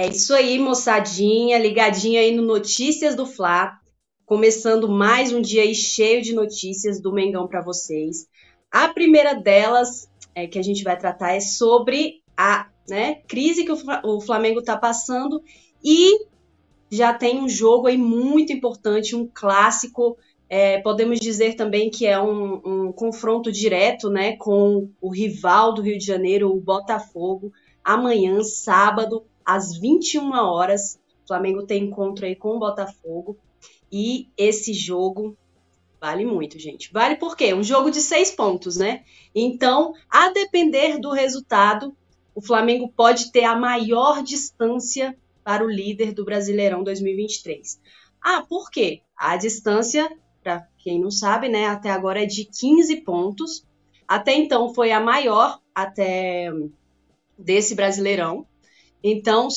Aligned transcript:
É 0.00 0.08
isso 0.08 0.32
aí, 0.32 0.58
moçadinha, 0.58 1.58
ligadinha 1.58 2.22
aí 2.22 2.34
no 2.34 2.40
Notícias 2.40 3.14
do 3.14 3.26
Fla, 3.26 3.78
começando 4.24 4.88
mais 4.88 5.30
um 5.30 5.42
dia 5.42 5.60
aí 5.60 5.74
cheio 5.74 6.22
de 6.22 6.32
notícias 6.32 7.02
do 7.02 7.12
Mengão 7.12 7.46
para 7.46 7.60
vocês. 7.60 8.26
A 8.70 8.88
primeira 8.88 9.34
delas 9.34 10.10
é, 10.34 10.46
que 10.46 10.58
a 10.58 10.62
gente 10.62 10.82
vai 10.82 10.96
tratar 10.96 11.34
é 11.34 11.40
sobre 11.40 12.22
a 12.34 12.70
né, 12.88 13.16
crise 13.28 13.62
que 13.62 13.72
o 14.02 14.20
Flamengo 14.22 14.60
está 14.60 14.74
passando 14.74 15.42
e 15.84 16.24
já 16.90 17.12
tem 17.12 17.38
um 17.38 17.46
jogo 17.46 17.86
aí 17.86 17.98
muito 17.98 18.54
importante, 18.54 19.14
um 19.14 19.28
clássico. 19.30 20.16
É, 20.48 20.80
podemos 20.80 21.20
dizer 21.20 21.56
também 21.56 21.90
que 21.90 22.06
é 22.06 22.18
um, 22.18 22.86
um 22.86 22.90
confronto 22.90 23.52
direto 23.52 24.08
né, 24.08 24.34
com 24.38 24.88
o 24.98 25.12
rival 25.12 25.74
do 25.74 25.82
Rio 25.82 25.98
de 25.98 26.06
Janeiro, 26.06 26.50
o 26.50 26.58
Botafogo, 26.58 27.52
amanhã, 27.84 28.42
sábado, 28.42 29.26
às 29.54 29.76
21 29.76 30.32
horas. 30.32 30.98
O 31.24 31.28
Flamengo 31.28 31.66
tem 31.66 31.84
encontro 31.84 32.24
aí 32.24 32.36
com 32.36 32.56
o 32.56 32.58
Botafogo. 32.58 33.36
E 33.90 34.28
esse 34.36 34.72
jogo 34.72 35.36
vale 36.00 36.24
muito, 36.24 36.58
gente. 36.58 36.92
Vale 36.92 37.16
por 37.16 37.36
quê? 37.36 37.52
Um 37.52 37.62
jogo 37.62 37.90
de 37.90 38.00
seis 38.00 38.30
pontos, 38.30 38.76
né? 38.76 39.04
Então, 39.34 39.92
a 40.08 40.30
depender 40.30 40.98
do 40.98 41.10
resultado, 41.10 41.94
o 42.34 42.40
Flamengo 42.40 42.92
pode 42.96 43.32
ter 43.32 43.44
a 43.44 43.56
maior 43.56 44.22
distância 44.22 45.16
para 45.42 45.64
o 45.64 45.70
líder 45.70 46.12
do 46.12 46.24
Brasileirão 46.24 46.82
2023. 46.84 47.80
Ah, 48.22 48.44
por 48.48 48.70
quê? 48.70 49.02
A 49.16 49.36
distância, 49.36 50.10
para 50.42 50.66
quem 50.78 51.00
não 51.00 51.10
sabe, 51.10 51.48
né, 51.48 51.66
até 51.66 51.90
agora 51.90 52.22
é 52.22 52.26
de 52.26 52.44
15 52.44 52.96
pontos. 53.02 53.66
Até 54.06 54.32
então 54.34 54.72
foi 54.72 54.92
a 54.92 55.00
maior 55.00 55.60
até 55.74 56.50
desse 57.36 57.74
Brasileirão. 57.74 58.46
Então, 59.02 59.48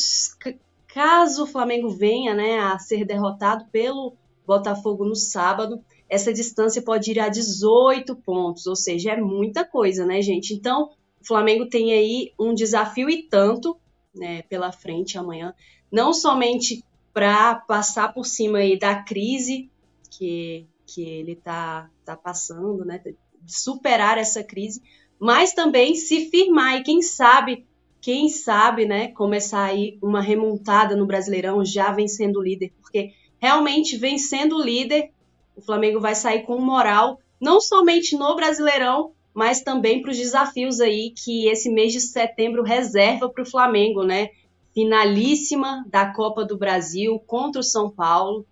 caso 0.88 1.44
o 1.44 1.48
Flamengo 1.48 1.90
venha 1.90 2.34
né, 2.34 2.60
a 2.60 2.78
ser 2.80 3.06
derrotado 3.06 3.66
pelo 3.72 4.14
Botafogo 4.46 5.06
no 5.06 5.16
sábado, 5.16 5.84
essa 6.10 6.34
distância 6.34 6.82
pode 6.82 7.12
ir 7.12 7.20
a 7.20 7.30
18 7.30 8.16
pontos, 8.18 8.68
ou 8.68 8.76
seja, 8.76 9.12
é 9.12 9.18
muita 9.20 9.66
coisa, 9.66 10.06
né, 10.06 10.22
gente? 10.22 10.54
Então, 10.54 10.92
o 11.22 11.26
Flamengo 11.26 11.68
tem 11.68 11.94
aí 11.94 12.32
um 12.40 12.54
desafio 12.54 13.10
e 13.10 13.24
tanto 13.24 13.78
né, 14.14 14.44
pela 14.44 14.72
frente 14.72 15.18
amanhã, 15.18 15.56
não 15.92 16.14
somente 16.14 16.84
para 17.14 17.56
passar 17.56 18.14
por 18.14 18.26
cima 18.26 18.60
aí 18.60 18.78
da 18.78 19.02
crise 19.02 19.70
que, 20.12 20.68
que 20.86 21.02
ele 21.02 21.34
está 21.34 21.90
tá 22.06 22.16
passando, 22.16 22.86
né, 22.86 23.02
superar 23.46 24.18
essa 24.18 24.44
crise, 24.44 24.82
mas 25.20 25.54
também 25.54 25.96
se 25.96 26.30
firmar 26.30 26.78
e 26.78 26.84
quem 26.84 27.02
sabe 27.02 27.66
quem 28.04 28.28
sabe, 28.28 28.86
né, 28.86 29.08
começar 29.14 29.64
aí 29.64 29.98
uma 30.02 30.20
remontada 30.20 30.94
no 30.94 31.06
Brasileirão 31.06 31.64
já 31.64 31.90
vencendo 31.94 32.36
o 32.36 32.44
líder, 32.44 32.74
porque 32.82 33.14
realmente 33.40 33.96
vencendo 33.96 34.58
o 34.58 34.62
líder, 34.62 35.10
o 35.56 35.62
Flamengo 35.62 36.02
vai 36.02 36.14
sair 36.14 36.44
com 36.44 36.60
moral, 36.60 37.18
não 37.40 37.62
somente 37.62 38.18
no 38.18 38.36
Brasileirão, 38.36 39.14
mas 39.34 39.62
também 39.62 40.02
para 40.02 40.12
os 40.12 40.18
desafios 40.18 40.82
aí 40.82 41.12
que 41.12 41.48
esse 41.48 41.70
mês 41.70 41.94
de 41.94 42.02
setembro 42.02 42.62
reserva 42.62 43.30
para 43.30 43.42
o 43.42 43.50
Flamengo, 43.50 44.04
né? 44.04 44.32
Finalíssima 44.74 45.86
da 45.88 46.14
Copa 46.14 46.44
do 46.44 46.58
Brasil 46.58 47.18
contra 47.26 47.62
o 47.62 47.64
São 47.64 47.90
Paulo. 47.90 48.46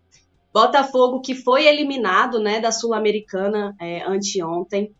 Botafogo 0.53 1.19
que 1.19 1.35
foi 1.35 1.67
eliminado, 1.67 2.39
né, 2.39 2.61
da 2.61 2.71
Sul-Americana 2.71 3.75
é, 3.81 4.01
anteontem. 4.03 4.95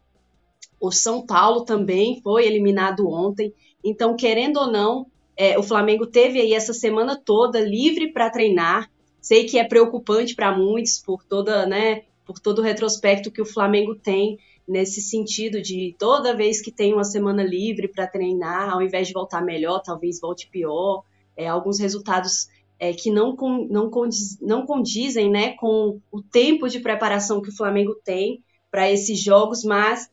O 0.78 0.92
São 0.92 1.26
Paulo 1.26 1.64
também 1.64 2.20
foi 2.22 2.46
eliminado 2.46 3.08
ontem. 3.08 3.54
Então, 3.84 4.16
querendo 4.16 4.58
ou 4.58 4.72
não, 4.72 5.08
é, 5.36 5.58
o 5.58 5.64
Flamengo 5.64 6.06
teve 6.06 6.40
aí 6.40 6.54
essa 6.54 6.74
semana 6.74 7.16
toda 7.16 7.60
livre 7.60 8.12
para 8.12 8.30
treinar. 8.30 8.90
Sei 9.20 9.46
que 9.46 9.58
é 9.58 9.64
preocupante 9.64 10.36
para 10.36 10.56
muitos 10.56 10.98
por 11.00 11.24
toda, 11.24 11.66
né, 11.66 12.04
por 12.26 12.40
todo 12.40 12.60
o 12.60 12.64
retrospecto 12.64 13.32
que 13.32 13.42
o 13.42 13.46
Flamengo 13.46 13.96
tem 13.96 14.38
nesse 14.68 15.02
sentido 15.02 15.62
de 15.62 15.96
toda 16.00 16.36
vez 16.36 16.62
que 16.62 16.72
tem 16.72 16.94
uma 16.94 17.04
semana 17.04 17.44
livre 17.44 17.88
para 17.88 18.08
treinar, 18.08 18.70
ao 18.70 18.82
invés 18.82 19.08
de 19.08 19.14
voltar 19.14 19.42
melhor, 19.42 19.82
talvez 19.82 20.20
volte 20.20 20.48
pior. 20.48 21.04
É, 21.36 21.48
alguns 21.48 21.80
resultados 21.80 22.48
é, 22.80 22.94
que 22.94 23.12
não, 23.12 23.36
não, 23.70 23.90
condiz, 23.90 24.40
não 24.40 24.66
condizem 24.66 25.30
né, 25.30 25.54
com 25.54 26.00
o 26.12 26.22
tempo 26.22 26.68
de 26.68 26.80
preparação 26.80 27.42
que 27.42 27.50
o 27.50 27.56
Flamengo 27.56 27.96
tem 28.04 28.44
para 28.70 28.90
esses 28.90 29.20
jogos, 29.20 29.64
mas 29.64 30.10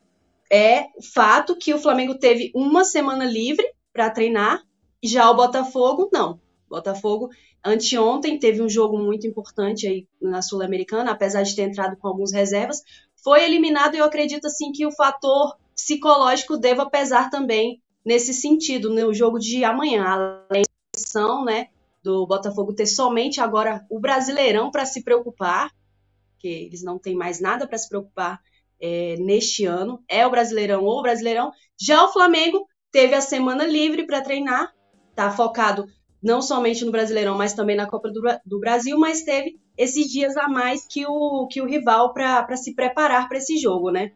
é 0.50 0.86
fato 1.14 1.56
que 1.56 1.74
o 1.74 1.78
Flamengo 1.78 2.18
teve 2.18 2.50
uma 2.54 2.84
semana 2.84 3.24
livre 3.24 3.66
para 3.92 4.10
treinar, 4.10 4.62
já 5.02 5.30
o 5.30 5.34
Botafogo 5.34 6.08
não. 6.12 6.40
O 6.66 6.74
Botafogo 6.74 7.30
anteontem 7.64 8.38
teve 8.38 8.62
um 8.62 8.68
jogo 8.68 8.98
muito 8.98 9.26
importante 9.26 9.86
aí 9.86 10.06
na 10.20 10.42
Sul-Americana, 10.42 11.10
apesar 11.10 11.42
de 11.42 11.54
ter 11.54 11.62
entrado 11.62 11.96
com 11.96 12.08
algumas 12.08 12.32
reservas, 12.32 12.82
foi 13.22 13.44
eliminado 13.44 13.94
e 13.94 13.98
eu 13.98 14.04
acredito 14.04 14.46
assim 14.46 14.72
que 14.72 14.86
o 14.86 14.92
fator 14.92 15.56
psicológico 15.74 16.56
deva 16.56 16.88
pesar 16.88 17.30
também 17.30 17.82
nesse 18.04 18.32
sentido 18.32 18.90
no 18.90 19.12
jogo 19.12 19.38
de 19.38 19.64
amanhã, 19.64 20.04
além 20.04 20.64
da 21.14 21.44
né, 21.44 21.68
do 22.02 22.26
Botafogo 22.26 22.72
ter 22.72 22.86
somente 22.86 23.40
agora 23.40 23.84
o 23.90 24.00
Brasileirão 24.00 24.70
para 24.70 24.86
se 24.86 25.02
preocupar, 25.02 25.70
que 26.38 26.48
eles 26.48 26.82
não 26.82 26.98
têm 26.98 27.14
mais 27.14 27.40
nada 27.40 27.66
para 27.66 27.76
se 27.76 27.88
preocupar 27.88 28.40
é, 28.80 29.16
neste 29.18 29.64
ano, 29.64 30.02
é 30.08 30.26
o 30.26 30.30
Brasileirão 30.30 30.84
ou 30.84 30.98
o 30.98 31.02
Brasileirão. 31.02 31.50
Já 31.80 32.04
o 32.04 32.12
Flamengo 32.12 32.66
teve 32.90 33.14
a 33.14 33.20
semana 33.20 33.66
livre 33.66 34.06
para 34.06 34.22
treinar, 34.22 34.72
tá 35.14 35.30
focado 35.30 35.86
não 36.22 36.42
somente 36.42 36.84
no 36.84 36.90
Brasileirão, 36.90 37.36
mas 37.36 37.54
também 37.54 37.76
na 37.76 37.86
Copa 37.86 38.10
do, 38.10 38.20
do 38.44 38.58
Brasil, 38.58 38.98
mas 38.98 39.22
teve 39.22 39.58
esses 39.76 40.06
dias 40.06 40.36
a 40.36 40.48
mais 40.48 40.84
que 40.86 41.06
o, 41.06 41.46
que 41.46 41.60
o 41.60 41.66
rival 41.66 42.12
para 42.12 42.56
se 42.56 42.74
preparar 42.74 43.28
para 43.28 43.38
esse 43.38 43.56
jogo, 43.56 43.90
né? 43.90 44.12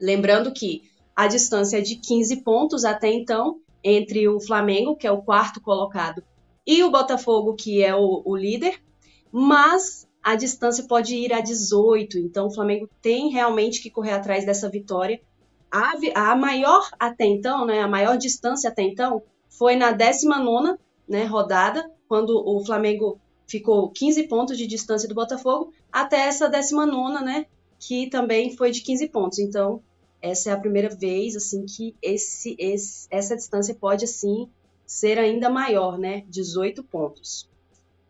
Lembrando 0.00 0.52
que 0.52 0.82
a 1.14 1.26
distância 1.26 1.78
é 1.78 1.82
de 1.82 1.96
15 1.96 2.42
pontos 2.42 2.84
até 2.84 3.12
então 3.12 3.60
entre 3.84 4.26
o 4.28 4.40
Flamengo, 4.40 4.96
que 4.96 5.06
é 5.06 5.12
o 5.12 5.22
quarto 5.22 5.60
colocado, 5.60 6.22
e 6.66 6.82
o 6.82 6.90
Botafogo, 6.90 7.54
que 7.54 7.82
é 7.82 7.94
o, 7.94 8.22
o 8.24 8.36
líder, 8.36 8.82
mas 9.30 10.07
a 10.28 10.34
distância 10.34 10.84
pode 10.84 11.16
ir 11.16 11.32
a 11.32 11.40
18. 11.40 12.18
Então, 12.18 12.48
o 12.48 12.54
Flamengo 12.54 12.86
tem 13.00 13.30
realmente 13.30 13.80
que 13.80 13.88
correr 13.88 14.12
atrás 14.12 14.44
dessa 14.44 14.68
vitória. 14.68 15.22
A, 15.70 15.94
a 16.14 16.36
maior 16.36 16.86
até 17.00 17.24
então, 17.24 17.64
né, 17.64 17.80
a 17.80 17.88
maior 17.88 18.18
distância 18.18 18.68
até 18.68 18.82
então, 18.82 19.22
foi 19.48 19.74
na 19.74 19.90
19 19.90 20.78
né, 21.08 21.24
rodada, 21.24 21.90
quando 22.06 22.46
o 22.46 22.62
Flamengo 22.62 23.18
ficou 23.46 23.88
15 23.88 24.24
pontos 24.24 24.58
de 24.58 24.66
distância 24.66 25.08
do 25.08 25.14
Botafogo, 25.14 25.72
até 25.90 26.18
essa 26.18 26.46
19, 26.46 27.24
né, 27.24 27.46
que 27.78 28.10
também 28.10 28.54
foi 28.54 28.70
de 28.70 28.82
15 28.82 29.08
pontos. 29.08 29.38
Então, 29.38 29.82
essa 30.20 30.50
é 30.50 30.52
a 30.52 30.60
primeira 30.60 30.94
vez 30.94 31.36
assim 31.36 31.64
que 31.64 31.96
esse, 32.02 32.54
esse, 32.58 33.08
essa 33.10 33.34
distância 33.34 33.74
pode 33.74 34.04
assim 34.04 34.46
ser 34.84 35.18
ainda 35.18 35.48
maior, 35.48 35.96
né, 35.96 36.24
18 36.28 36.84
pontos. 36.84 37.47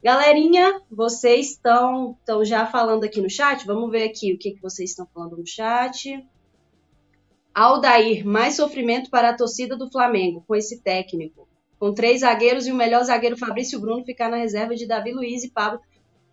Galerinha, 0.02 0.80
vocês 0.88 1.50
estão, 1.50 2.16
estão 2.20 2.44
já 2.44 2.64
falando 2.66 3.02
aqui 3.02 3.20
no 3.20 3.28
chat? 3.28 3.66
Vamos 3.66 3.90
ver 3.90 4.04
aqui 4.04 4.32
o 4.32 4.38
que, 4.38 4.52
que 4.52 4.62
vocês 4.62 4.90
estão 4.90 5.08
falando 5.12 5.36
no 5.36 5.46
chat. 5.46 6.24
Aldair, 7.52 8.24
mais 8.24 8.54
sofrimento 8.54 9.10
para 9.10 9.30
a 9.30 9.36
torcida 9.36 9.76
do 9.76 9.90
Flamengo 9.90 10.44
com 10.46 10.54
esse 10.54 10.80
técnico. 10.80 11.48
Com 11.80 11.92
três 11.92 12.20
zagueiros 12.20 12.68
e 12.68 12.72
o 12.72 12.76
melhor 12.76 13.02
zagueiro 13.02 13.36
Fabrício 13.36 13.80
Bruno 13.80 14.04
ficar 14.04 14.30
na 14.30 14.36
reserva 14.36 14.76
de 14.76 14.86
Davi 14.86 15.12
Luiz 15.12 15.42
e 15.42 15.50
Pablo. 15.50 15.80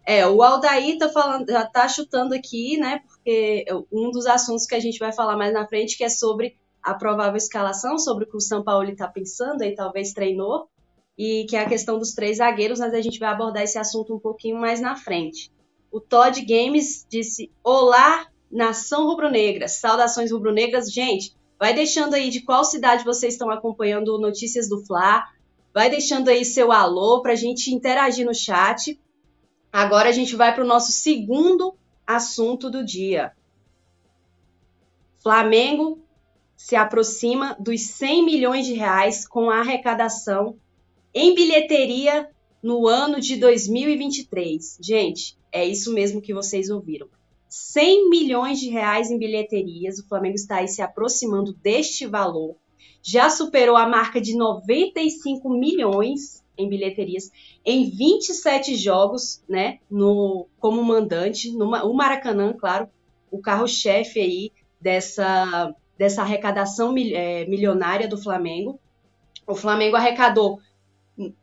É, 0.05 0.27
o 0.27 0.43
Aldair 0.43 0.99
tá 0.99 1.09
falando, 1.09 1.49
já 1.49 1.65
tá 1.65 1.87
chutando 1.87 2.35
aqui, 2.35 2.77
né? 2.77 3.01
Porque 3.07 3.65
um 3.91 4.11
dos 4.11 4.27
assuntos 4.27 4.67
que 4.67 4.75
a 4.75 4.79
gente 4.79 4.99
vai 4.99 5.11
falar 5.11 5.35
mais 5.35 5.51
na 5.51 5.67
frente, 5.67 5.97
que 5.97 6.03
é 6.03 6.09
sobre 6.09 6.55
a 6.84 6.93
provável 6.93 7.37
escalação, 7.37 7.97
sobre 7.97 8.25
o 8.25 8.28
que 8.28 8.37
o 8.37 8.41
São 8.41 8.63
Paulo 8.63 8.87
está 8.87 9.07
pensando, 9.07 9.63
e 9.63 9.73
talvez 9.73 10.13
treinou 10.13 10.69
e 11.17 11.46
que 11.50 11.56
é 11.56 11.62
a 11.62 11.70
questão 11.70 11.97
dos 11.97 12.14
três 12.14 12.38
zagueiros, 12.38 12.79
mas 12.79 12.94
a 12.94 13.02
gente 13.02 13.20
vai 13.20 13.29
abordar 13.29 13.64
esse 13.64 13.78
assunto 13.78 14.14
um 14.14 14.20
pouquinho 14.20 14.58
mais 14.58 14.82
na 14.82 14.96
frente. 14.96 15.52
O 15.91 16.00
Todd 16.00 16.41
Games 16.41 17.06
disse: 17.09 17.52
Olá, 17.64 18.28
nação 18.52 19.06
rubro-negra, 19.08 19.67
saudações 19.67 20.32
rubro-negras. 20.32 20.91
Gente, 20.91 21.34
vai 21.58 21.73
deixando 21.73 22.16
aí 22.16 22.29
de 22.29 22.41
qual 22.41 22.64
cidade 22.64 23.06
vocês 23.06 23.34
estão 23.34 23.50
acompanhando 23.50 24.20
Notícias 24.20 24.67
do 24.67 24.85
Fla, 24.85 25.23
vai 25.73 25.90
deixando 25.90 26.29
aí 26.29 26.44
seu 26.44 26.72
alô 26.72 27.22
para 27.22 27.32
a 27.32 27.35
gente 27.35 27.73
interagir 27.73 28.26
no 28.26 28.34
chat. 28.34 29.00
Agora 29.72 30.09
a 30.09 30.12
gente 30.12 30.35
vai 30.35 30.53
para 30.53 30.64
o 30.64 30.67
nosso 30.67 30.91
segundo 30.91 31.78
assunto 32.06 32.70
do 32.70 32.84
dia. 32.84 33.32
Flamengo 35.22 36.00
se 36.56 36.76
aproxima 36.76 37.56
dos 37.59 37.82
100 37.82 38.26
milhões 38.26 38.66
de 38.66 38.73
reais 38.73 39.28
com 39.28 39.50
a 39.50 39.59
arrecadação 39.59 40.58
em 41.16 41.34
bilheteria 41.34 42.29
no 42.62 42.85
ano 42.88 43.22
de 43.22 43.38
2023. 43.38 44.78
Gente, 44.82 45.38
é 45.50 45.66
isso 45.66 45.94
mesmo 45.94 46.22
que 46.22 46.34
vocês 46.34 46.70
ouviram. 46.70 47.08
100 47.47 48.09
milhões 48.09 48.59
de 48.59 48.70
reais 48.70 49.09
em 49.09 49.17
bilheterias, 49.17 49.97
o 49.97 50.08
Flamengo 50.08 50.35
está 50.35 50.58
aí 50.58 50.67
se 50.67 50.82
aproximando 50.82 51.53
deste 51.53 52.06
valor. 52.06 52.58
Já 53.02 53.29
superou 53.29 53.78
a 53.78 53.88
marca 53.88 54.20
de 54.20 54.35
95 54.35 55.50
milhões 55.50 56.44
em 56.58 56.67
bilheterias 56.67 57.32
em 57.64 57.90
27 57.90 58.76
jogos, 58.76 59.44
né, 59.47 59.79
no, 59.90 60.47
como 60.59 60.84
mandante, 60.84 61.52
no, 61.52 61.70
o 61.70 61.94
Maracanã, 61.94 62.53
claro, 62.53 62.90
o 63.32 63.40
carro-chefe 63.40 64.20
aí 64.20 64.52
dessa, 64.79 65.73
dessa 65.97 66.22
arrecadação 66.23 66.94
é, 66.97 67.46
milionária 67.46 68.08
do 68.08 68.17
Flamengo. 68.17 68.79
O 69.47 69.56
Flamengo 69.56 69.96
arrecadou 69.96 70.59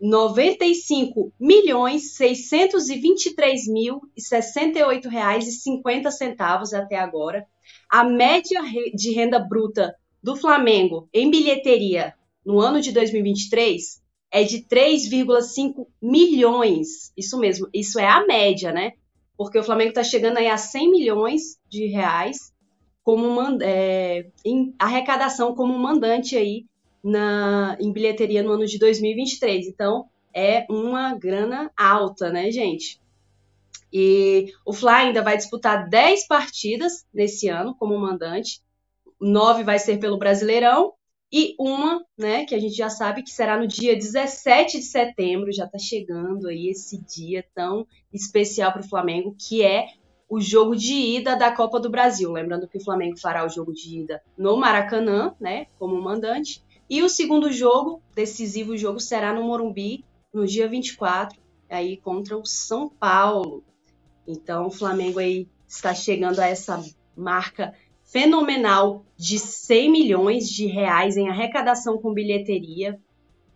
95 0.00 1.32
milhões 1.40 2.14
623 2.16 3.66
mil 3.68 4.00
e 4.16 4.20
68 4.20 5.08
reais 5.08 5.48
e 5.48 5.52
50 5.52 6.10
centavos 6.10 6.74
até 6.74 6.96
agora. 6.96 7.46
A 7.90 8.04
média 8.04 8.60
de 8.94 9.12
renda 9.12 9.38
bruta 9.38 9.94
do 10.22 10.36
Flamengo 10.36 11.08
em 11.12 11.30
bilheteria 11.30 12.14
no 12.44 12.60
ano 12.60 12.80
de 12.80 12.92
2023 12.92 14.02
é 14.30 14.44
de 14.44 14.60
3,5 14.60 15.86
milhões. 16.00 17.12
Isso 17.16 17.38
mesmo, 17.38 17.68
isso 17.72 17.98
é 17.98 18.06
a 18.06 18.26
média, 18.26 18.72
né? 18.72 18.92
Porque 19.36 19.58
o 19.58 19.64
Flamengo 19.64 19.90
está 19.90 20.04
chegando 20.04 20.38
aí 20.38 20.48
a 20.48 20.56
100 20.56 20.90
milhões 20.90 21.58
de 21.68 21.86
reais 21.86 22.52
como 23.02 23.40
é, 23.62 24.26
em 24.44 24.74
arrecadação 24.78 25.54
como 25.54 25.76
mandante 25.76 26.36
aí 26.36 26.66
na, 27.02 27.76
em 27.80 27.92
bilheteria 27.92 28.42
no 28.42 28.52
ano 28.52 28.66
de 28.66 28.78
2023. 28.78 29.66
Então, 29.66 30.06
é 30.34 30.66
uma 30.68 31.14
grana 31.14 31.70
alta, 31.76 32.30
né, 32.30 32.50
gente? 32.50 33.00
E 33.92 34.52
o 34.64 34.72
Fla 34.72 34.96
ainda 34.96 35.22
vai 35.22 35.36
disputar 35.36 35.88
10 35.88 36.26
partidas 36.26 37.06
nesse 37.12 37.48
ano 37.48 37.74
como 37.74 37.98
mandante. 37.98 38.62
Nove 39.20 39.62
vai 39.62 39.78
ser 39.78 39.98
pelo 39.98 40.18
Brasileirão 40.18 40.94
e 41.32 41.54
uma, 41.58 42.04
né, 42.18 42.44
que 42.44 42.54
a 42.54 42.58
gente 42.58 42.74
já 42.74 42.90
sabe 42.90 43.22
que 43.22 43.30
será 43.30 43.58
no 43.58 43.66
dia 43.66 43.94
17 43.94 44.78
de 44.78 44.84
setembro, 44.84 45.50
já 45.50 45.64
está 45.64 45.78
chegando 45.78 46.48
aí 46.48 46.68
esse 46.68 47.02
dia 47.02 47.42
tão 47.54 47.86
especial 48.12 48.70
para 48.70 48.82
o 48.82 48.88
Flamengo, 48.88 49.34
que 49.38 49.62
é 49.62 49.86
o 50.28 50.40
jogo 50.40 50.76
de 50.76 50.94
ida 50.94 51.34
da 51.34 51.50
Copa 51.50 51.80
do 51.80 51.90
Brasil. 51.90 52.30
Lembrando 52.32 52.68
que 52.68 52.76
o 52.76 52.84
Flamengo 52.84 53.18
fará 53.18 53.46
o 53.46 53.48
jogo 53.48 53.72
de 53.72 54.00
ida 54.00 54.22
no 54.36 54.58
Maracanã, 54.58 55.34
né, 55.40 55.66
como 55.78 56.00
mandante, 56.02 56.62
e 56.92 57.02
o 57.02 57.08
segundo 57.08 57.50
jogo, 57.50 58.02
decisivo 58.14 58.76
jogo, 58.76 59.00
será 59.00 59.32
no 59.32 59.42
Morumbi, 59.42 60.04
no 60.30 60.46
dia 60.46 60.68
24, 60.68 61.40
aí 61.70 61.96
contra 61.96 62.36
o 62.36 62.44
São 62.44 62.86
Paulo. 62.86 63.64
Então, 64.28 64.66
o 64.66 64.70
Flamengo 64.70 65.18
aí 65.18 65.48
está 65.66 65.94
chegando 65.94 66.38
a 66.38 66.46
essa 66.46 66.84
marca 67.16 67.72
fenomenal 68.04 69.06
de 69.16 69.38
100 69.38 69.90
milhões 69.90 70.50
de 70.50 70.66
reais 70.66 71.16
em 71.16 71.30
arrecadação 71.30 71.96
com 71.96 72.12
bilheteria. 72.12 73.00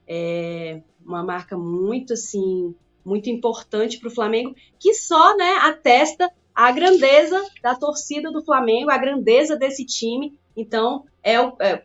É 0.08 0.80
uma 1.04 1.22
marca 1.22 1.58
muito 1.58 2.14
assim, 2.14 2.74
muito 3.04 3.28
importante 3.28 3.98
para 3.98 4.08
o 4.08 4.14
Flamengo, 4.14 4.56
que 4.78 4.94
só, 4.94 5.36
né, 5.36 5.56
atesta 5.60 6.32
a 6.54 6.72
grandeza 6.72 7.46
da 7.62 7.74
torcida 7.74 8.32
do 8.32 8.42
Flamengo, 8.42 8.90
a 8.90 8.96
grandeza 8.96 9.58
desse 9.58 9.84
time. 9.84 10.38
Então, 10.56 11.04
é, 11.22 11.34
é 11.60 11.84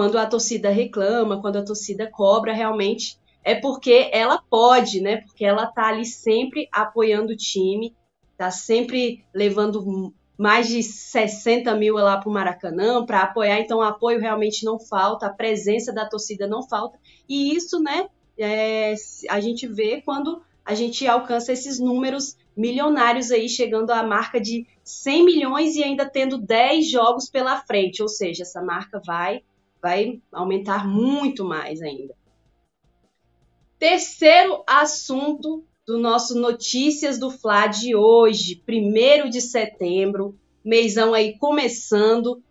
quando 0.00 0.16
a 0.16 0.24
torcida 0.24 0.70
reclama, 0.70 1.42
quando 1.42 1.56
a 1.56 1.62
torcida 1.62 2.06
cobra, 2.10 2.54
realmente 2.54 3.18
é 3.44 3.54
porque 3.54 4.08
ela 4.14 4.42
pode, 4.48 4.98
né? 4.98 5.18
Porque 5.18 5.44
ela 5.44 5.66
tá 5.66 5.88
ali 5.88 6.06
sempre 6.06 6.70
apoiando 6.72 7.34
o 7.34 7.36
time, 7.36 7.94
tá 8.34 8.50
sempre 8.50 9.22
levando 9.34 10.14
mais 10.38 10.68
de 10.68 10.82
60 10.82 11.74
mil 11.74 11.96
lá 11.96 12.16
para 12.16 12.30
o 12.30 12.32
Maracanã 12.32 13.04
para 13.04 13.20
apoiar, 13.20 13.60
então 13.60 13.80
o 13.80 13.82
apoio 13.82 14.18
realmente 14.18 14.64
não 14.64 14.80
falta, 14.80 15.26
a 15.26 15.34
presença 15.34 15.92
da 15.92 16.08
torcida 16.08 16.46
não 16.46 16.66
falta, 16.66 16.98
e 17.28 17.54
isso, 17.54 17.78
né, 17.78 18.08
é, 18.38 18.94
a 19.28 19.38
gente 19.38 19.66
vê 19.66 20.00
quando 20.00 20.40
a 20.64 20.74
gente 20.74 21.06
alcança 21.06 21.52
esses 21.52 21.78
números 21.78 22.38
milionários 22.56 23.30
aí, 23.30 23.50
chegando 23.50 23.90
à 23.90 24.02
marca 24.02 24.40
de 24.40 24.66
100 24.82 25.24
milhões 25.26 25.76
e 25.76 25.84
ainda 25.84 26.08
tendo 26.08 26.38
10 26.38 26.90
jogos 26.90 27.28
pela 27.28 27.60
frente, 27.60 28.00
ou 28.00 28.08
seja, 28.08 28.44
essa 28.44 28.62
marca 28.62 28.98
vai 29.04 29.42
vai 29.80 30.20
aumentar 30.32 30.86
muito 30.86 31.44
mais 31.44 31.80
ainda. 31.80 32.14
Terceiro 33.78 34.62
assunto 34.66 35.64
do 35.86 35.98
nosso 35.98 36.38
Notícias 36.38 37.18
do 37.18 37.30
Fla 37.30 37.66
de 37.66 37.96
hoje, 37.96 38.62
1 38.68 39.28
de 39.30 39.40
setembro, 39.40 40.38
mêsão 40.64 41.14
aí 41.14 41.38
começando. 41.38 42.42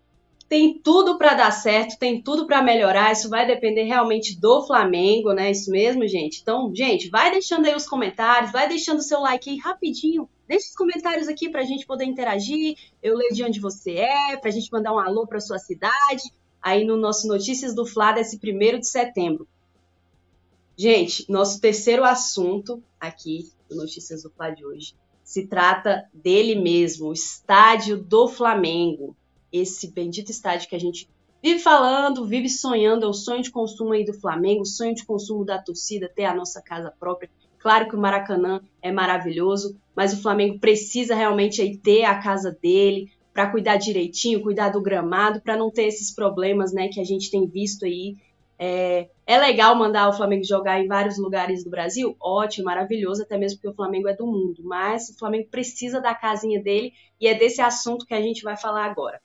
Tem 0.50 0.80
tudo 0.80 1.20
para 1.20 1.36
dar 1.36 1.52
certo, 1.52 2.00
tem 2.00 2.20
tudo 2.24 2.48
para 2.48 2.64
melhorar. 2.64 3.12
Isso 3.12 3.30
vai 3.30 3.46
depender 3.46 3.84
realmente 3.84 4.40
do 4.40 4.66
Flamengo, 4.66 5.32
né? 5.32 5.52
Isso 5.52 5.70
mesmo, 5.70 6.08
gente. 6.08 6.42
Então, 6.42 6.74
gente, 6.74 7.10
vai 7.10 7.30
deixando 7.32 7.68
aí 7.68 7.76
os 7.76 7.88
comentários, 7.88 8.52
vai 8.52 8.68
deixando 8.68 9.04
seu 9.04 9.20
like 9.20 9.48
aí 9.48 9.58
rapidinho. 9.58 10.28
Deixa 10.48 10.68
os 10.70 10.76
comentários 10.76 11.28
aqui 11.28 11.48
para 11.48 11.62
a 11.62 11.66
gente 11.66 11.86
poder 11.86 12.06
interagir. 12.06 12.76
Eu 13.04 13.16
leio 13.16 13.36
de 13.36 13.44
onde 13.44 13.60
você 13.60 13.92
é, 13.92 14.36
para 14.38 14.50
a 14.50 14.52
gente 14.52 14.72
mandar 14.72 14.92
um 14.92 14.98
alô 14.98 15.28
para 15.28 15.40
sua 15.40 15.60
cidade 15.60 16.24
aí 16.62 16.86
no 16.86 16.98
nosso 16.98 17.28
Notícias 17.28 17.74
do 17.74 17.86
Fla 17.86 18.12
desse 18.12 18.38
primeiro 18.38 18.80
de 18.80 18.88
setembro. 18.88 19.48
Gente, 20.78 21.30
nosso 21.30 21.60
terceiro 21.60 22.04
assunto 22.04 22.82
aqui 23.00 23.52
do 23.70 23.76
Notícias 23.76 24.24
do 24.24 24.30
Fla 24.30 24.50
de 24.50 24.66
hoje 24.66 24.96
se 25.30 25.46
trata 25.46 26.10
dele 26.12 26.56
mesmo, 26.56 27.10
o 27.10 27.14
estádio 27.14 27.96
do 27.98 28.28
Flamengo. 28.28 29.16
Esse 29.52 29.88
bendito 29.88 30.32
estádio 30.32 30.68
que 30.68 30.76
a 30.76 30.80
gente 30.80 31.08
vive 31.40 31.60
falando, 31.60 32.26
vive 32.26 32.50
sonhando, 32.50 33.06
é 33.06 33.08
o 33.08 33.14
sonho 33.14 33.44
de 33.44 33.52
consumo 33.52 33.94
aí 33.94 34.04
do 34.04 34.20
Flamengo, 34.20 34.64
o 34.64 34.66
sonho 34.66 34.96
de 34.96 35.06
consumo 35.06 35.46
da 35.46 35.60
torcida, 35.60 36.10
ter 36.10 36.26
a 36.26 36.34
nossa 36.34 36.60
casa 36.64 36.92
própria. 37.00 37.30
Claro 37.60 37.88
que 37.88 37.96
o 37.96 38.00
Maracanã 38.00 38.60
é 38.82 38.92
maravilhoso, 38.92 39.78
mas 39.96 40.14
o 40.14 40.22
Flamengo 40.24 40.58
precisa 40.58 41.14
realmente 41.14 41.62
aí 41.62 41.78
ter 41.78 42.06
a 42.06 42.20
casa 42.20 42.58
dele, 42.60 43.12
para 43.34 43.50
cuidar 43.50 43.78
direitinho, 43.78 44.42
cuidar 44.42 44.70
do 44.70 44.82
gramado, 44.82 45.42
para 45.42 45.56
não 45.56 45.72
ter 45.72 45.86
esses 45.86 46.14
problemas, 46.14 46.74
né, 46.74 46.88
que 46.90 47.00
a 47.00 47.04
gente 47.04 47.32
tem 47.32 47.48
visto 47.48 47.86
aí. 47.86 48.16
É, 48.62 49.08
é, 49.26 49.38
legal 49.38 49.74
mandar 49.74 50.10
o 50.10 50.14
Flamengo 50.14 50.44
jogar 50.44 50.82
em 50.82 50.88
vários 50.88 51.18
lugares 51.18 51.64
do 51.64 51.70
Brasil? 51.70 52.16
Ótimo, 52.20 52.66
maravilhoso, 52.66 53.24
até 53.24 53.38
mesmo 53.38 53.58
porque 53.58 53.70
o 53.70 53.76
Flamengo 53.76 54.10
é 54.10 54.16
do 54.16 54.28
mundo. 54.28 54.62
Mas 54.64 55.10
o 55.10 55.18
Flamengo 55.18 55.48
precisa 55.50 56.02
da 56.02 56.14
casinha 56.14 56.62
dele 56.62 56.92
e 57.22 57.28
é 57.28 57.34
desse 57.34 57.62
assunto 57.62 58.06
que 58.06 58.14
a 58.14 58.22
gente 58.22 58.44
vai 58.44 58.58
falar 58.58 58.86
agora. 58.86 59.22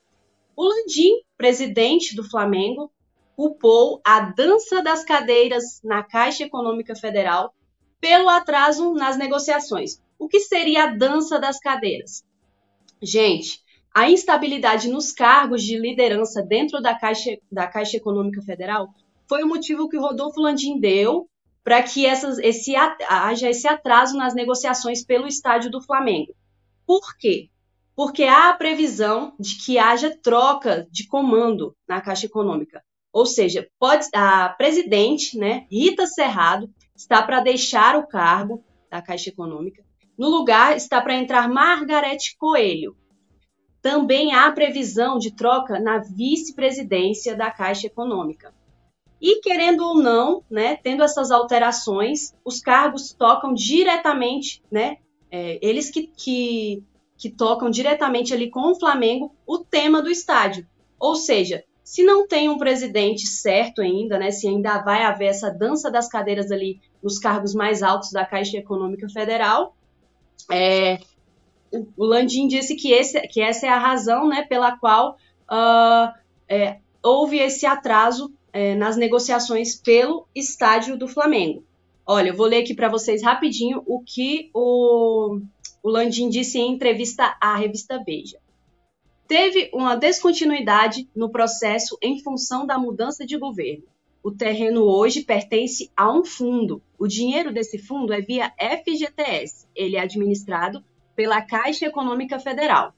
O 0.55 0.63
Landim, 0.63 1.21
presidente 1.37 2.15
do 2.15 2.23
Flamengo, 2.23 2.93
culpou 3.35 4.01
a 4.05 4.21
dança 4.21 4.81
das 4.81 5.05
cadeiras 5.05 5.81
na 5.83 6.05
Caixa 6.05 6.45
Econômica 6.45 6.95
Federal 6.95 7.53
pelo 8.01 8.29
atraso 8.29 8.93
nas 8.95 9.17
negociações. 9.17 10.01
O 10.17 10.29
que 10.29 10.39
seria 10.39 10.85
a 10.85 10.95
dança 10.95 11.41
das 11.41 11.59
cadeiras? 11.59 12.25
Gente, 13.03 13.64
a 13.95 14.11
instabilidade 14.11 14.89
nos 14.89 15.13
cargos 15.13 15.63
de 15.63 15.79
liderança 15.79 16.43
dentro 16.43 16.83
da 16.83 16.99
Caixa, 16.99 17.39
da 17.51 17.69
Caixa 17.69 17.97
Econômica 17.97 18.43
Federal 18.43 18.89
foi 19.29 19.45
o 19.45 19.49
motivo 19.49 19.89
que 19.89 19.97
o 19.97 20.01
Rodolfo 20.01 20.41
Landim 20.41 20.81
deu 20.81 21.29
para 21.63 21.81
que 21.83 22.05
essas, 22.05 22.39
esse, 22.39 22.75
haja 22.77 23.49
esse 23.49 23.69
atraso 23.69 24.17
nas 24.17 24.35
negociações 24.35 25.05
pelo 25.05 25.29
estádio 25.29 25.71
do 25.71 25.81
Flamengo. 25.81 26.35
Por 26.85 27.17
quê? 27.17 27.49
Porque 27.95 28.25
há 28.25 28.51
a 28.51 28.55
previsão 28.55 29.33
de 29.39 29.57
que 29.65 29.79
haja 29.79 30.15
troca 30.23 30.87
de 30.91 31.07
comando 31.07 31.75
na 31.89 32.01
Caixa 32.01 32.27
Econômica. 32.27 32.83
Ou 33.13 33.25
seja, 33.25 33.69
pode, 33.79 34.09
a 34.13 34.49
presidente, 34.49 35.39
né, 35.39 35.67
Rita 35.71 36.05
Cerrado, 36.05 36.69
está 36.97 37.23
para 37.23 37.41
deixar 37.41 37.97
o 37.97 38.07
cargo 38.09 38.63
da 38.91 39.01
Caixa 39.01 39.31
Econômica. 39.31 39.85
No 40.19 40.29
lugar 40.29 40.77
está 40.77 41.01
para 41.01 41.15
entrar 41.15 41.49
Margarete 41.49 42.37
Coelho, 42.37 42.97
também 43.85 44.33
há 44.33 44.51
previsão 44.51 45.19
de 45.19 45.31
troca 45.31 45.79
na 45.79 45.99
vice-presidência 45.99 47.37
da 47.37 47.51
Caixa 47.51 47.87
Econômica. 47.87 48.55
E 49.21 49.43
querendo 49.43 49.85
ou 49.85 50.03
não, 50.03 50.43
né, 50.51 50.77
tendo 50.83 51.03
essas 51.03 51.31
alterações, 51.31 52.33
os 52.43 52.61
cargos 52.61 53.13
tocam 53.13 53.53
diretamente, 53.53 54.63
né, 54.73 54.97
é, 55.31 55.59
eles 55.61 55.91
que, 55.91 56.07
que, 56.07 56.83
que 57.19 57.29
tocam 57.29 57.69
diretamente 57.69 58.33
ali 58.33 58.51
com 58.51 58.73
o 58.73 58.75
Flamengo 58.75 59.35
o 59.47 59.59
tema 59.59 60.01
do 60.01 60.11
estádio. 60.11 60.67
Ou 60.99 61.15
seja, 61.15 61.63
se 61.83 62.03
não 62.03 62.27
tem 62.27 62.49
um 62.49 62.57
presidente 62.57 63.27
certo 63.27 63.83
ainda, 63.83 64.19
né, 64.19 64.31
se 64.31 64.49
ainda 64.49 64.79
vai 64.79 65.03
haver 65.03 65.27
essa 65.27 65.51
dança 65.51 65.91
das 65.91 66.09
cadeiras 66.09 66.51
ali 66.51 66.81
nos 67.03 67.19
cargos 67.19 67.55
mais 67.55 67.83
altos 67.83 68.11
da 68.13 68.25
Caixa 68.25 68.57
Econômica 68.57 69.11
Federal, 69.11 69.77
é, 70.51 70.99
o 71.97 72.05
Landim 72.05 72.47
disse 72.47 72.75
que, 72.75 72.93
esse, 72.93 73.21
que 73.29 73.41
essa 73.41 73.67
é 73.67 73.69
a 73.69 73.79
razão 73.79 74.29
né, 74.29 74.43
pela 74.43 74.77
qual 74.77 75.17
uh, 75.51 76.13
é, 76.49 76.79
houve 77.03 77.39
esse 77.39 77.67
atraso 77.67 78.33
é, 78.53 78.75
nas 78.75 78.97
negociações 78.97 79.75
pelo 79.75 80.27
estádio 80.35 80.97
do 80.97 81.09
Flamengo. 81.09 81.65
Olha, 82.07 82.29
eu 82.29 82.37
vou 82.37 82.47
ler 82.47 82.63
aqui 82.63 82.75
para 82.75 82.89
vocês 82.89 83.23
rapidinho 83.23 83.83
o 83.87 84.01
que 84.01 84.51
o, 84.55 85.41
o 85.83 85.89
Landim 85.89 86.29
disse 86.29 86.59
em 86.59 86.73
entrevista 86.73 87.37
à 87.41 87.57
revista 87.57 88.03
Veja. 88.05 88.39
Teve 89.27 89.71
uma 89.73 89.97
descontinuidade 89.97 91.09
no 91.17 91.31
processo 91.31 91.97
em 92.03 92.23
função 92.23 92.67
da 92.67 92.79
mudança 92.79 93.27
de 93.27 93.39
governo. 93.39 93.85
o 94.23 94.31
terreno 94.31 94.85
hoje 94.85 95.23
pertence 95.23 95.91
a 95.97 96.11
um 96.11 96.25
fundo. 96.25 96.81
O 96.99 97.07
dinheiro 97.07 97.53
desse 97.53 97.79
fundo 97.79 98.13
é 98.13 98.21
via 98.21 98.53
FGTS. 98.59 99.67
Ele 99.75 99.97
é 99.97 100.01
administrado 100.01 100.85
pela 101.15 101.43
Caixa 101.43 101.87
Econômica 101.87 102.39
Federal. 102.39 102.95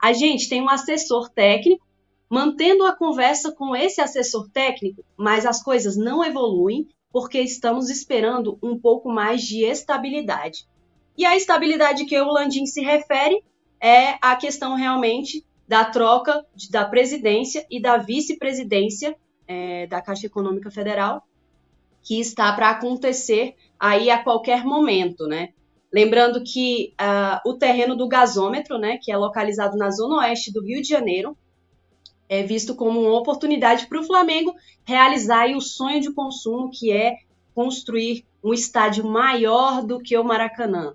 A 0.00 0.12
gente 0.12 0.48
tem 0.48 0.62
um 0.62 0.68
assessor 0.68 1.30
técnico 1.30 1.86
mantendo 2.28 2.84
a 2.84 2.94
conversa 2.94 3.52
com 3.52 3.74
esse 3.74 4.00
assessor 4.00 4.48
técnico, 4.50 5.04
mas 5.16 5.46
as 5.46 5.62
coisas 5.62 5.96
não 5.96 6.24
evoluem 6.24 6.88
porque 7.12 7.40
estamos 7.40 7.88
esperando 7.88 8.58
um 8.62 8.78
pouco 8.78 9.08
mais 9.08 9.42
de 9.42 9.64
estabilidade. 9.64 10.66
E 11.16 11.24
a 11.24 11.36
estabilidade 11.36 12.04
que 12.04 12.20
o 12.20 12.30
Landim 12.30 12.66
se 12.66 12.82
refere 12.82 13.42
é 13.80 14.18
a 14.20 14.36
questão 14.36 14.74
realmente 14.74 15.44
da 15.66 15.84
troca 15.84 16.44
da 16.70 16.84
presidência 16.84 17.66
e 17.70 17.80
da 17.80 17.96
vice-presidência 17.96 19.16
é, 19.48 19.86
da 19.86 20.00
Caixa 20.02 20.26
Econômica 20.26 20.70
Federal, 20.70 21.22
que 22.02 22.20
está 22.20 22.52
para 22.52 22.70
acontecer 22.70 23.56
aí 23.78 24.10
a 24.10 24.22
qualquer 24.22 24.64
momento, 24.64 25.26
né? 25.26 25.50
Lembrando 25.96 26.44
que 26.44 26.92
uh, 27.00 27.48
o 27.48 27.54
terreno 27.54 27.96
do 27.96 28.06
gasômetro, 28.06 28.76
né, 28.76 28.98
que 29.00 29.10
é 29.10 29.16
localizado 29.16 29.78
na 29.78 29.90
zona 29.90 30.16
oeste 30.16 30.52
do 30.52 30.62
Rio 30.62 30.82
de 30.82 30.88
Janeiro, 30.88 31.34
é 32.28 32.42
visto 32.42 32.74
como 32.74 33.00
uma 33.00 33.18
oportunidade 33.18 33.86
para 33.86 34.00
o 34.00 34.04
Flamengo 34.04 34.54
realizar 34.84 35.48
o 35.56 35.60
sonho 35.62 35.98
de 35.98 36.12
consumo, 36.12 36.70
que 36.70 36.92
é 36.92 37.16
construir 37.54 38.26
um 38.44 38.52
estádio 38.52 39.06
maior 39.06 39.82
do 39.82 39.98
que 39.98 40.18
o 40.18 40.22
Maracanã. 40.22 40.92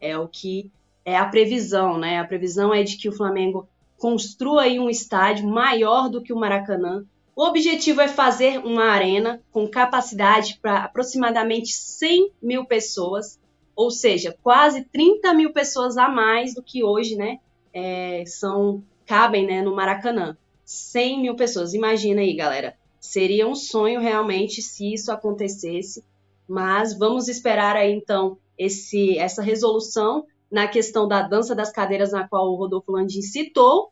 É 0.00 0.16
o 0.16 0.26
que 0.26 0.70
é 1.04 1.18
a 1.18 1.26
previsão, 1.26 1.98
né? 1.98 2.18
A 2.18 2.24
previsão 2.24 2.72
é 2.72 2.82
de 2.82 2.96
que 2.96 3.10
o 3.10 3.12
Flamengo 3.12 3.68
construa 3.98 4.64
um 4.68 4.88
estádio 4.88 5.46
maior 5.46 6.08
do 6.08 6.22
que 6.22 6.32
o 6.32 6.38
Maracanã. 6.38 7.04
O 7.36 7.44
objetivo 7.44 8.00
é 8.00 8.08
fazer 8.08 8.58
uma 8.64 8.84
arena 8.84 9.42
com 9.52 9.68
capacidade 9.68 10.58
para 10.62 10.78
aproximadamente 10.78 11.74
100 11.74 12.32
mil 12.40 12.64
pessoas, 12.64 13.38
ou 13.80 13.90
seja, 13.90 14.36
quase 14.42 14.84
30 14.84 15.32
mil 15.32 15.54
pessoas 15.54 15.96
a 15.96 16.06
mais 16.06 16.52
do 16.54 16.62
que 16.62 16.84
hoje, 16.84 17.16
né? 17.16 17.38
É, 17.72 18.24
são 18.26 18.84
cabem 19.06 19.46
né, 19.46 19.62
no 19.62 19.74
Maracanã. 19.74 20.36
100 20.66 21.22
mil 21.22 21.34
pessoas. 21.34 21.72
Imagina 21.72 22.20
aí, 22.20 22.36
galera. 22.36 22.76
Seria 23.00 23.48
um 23.48 23.54
sonho 23.54 23.98
realmente 23.98 24.60
se 24.60 24.92
isso 24.92 25.10
acontecesse, 25.10 26.04
mas 26.46 26.92
vamos 26.92 27.26
esperar 27.26 27.74
aí 27.74 27.90
então 27.90 28.36
esse, 28.58 29.16
essa 29.16 29.40
resolução 29.40 30.26
na 30.50 30.68
questão 30.68 31.08
da 31.08 31.22
dança 31.22 31.54
das 31.54 31.72
cadeiras, 31.72 32.12
na 32.12 32.28
qual 32.28 32.52
o 32.52 32.56
Rodolfo 32.56 32.92
Landim 32.92 33.22
citou, 33.22 33.90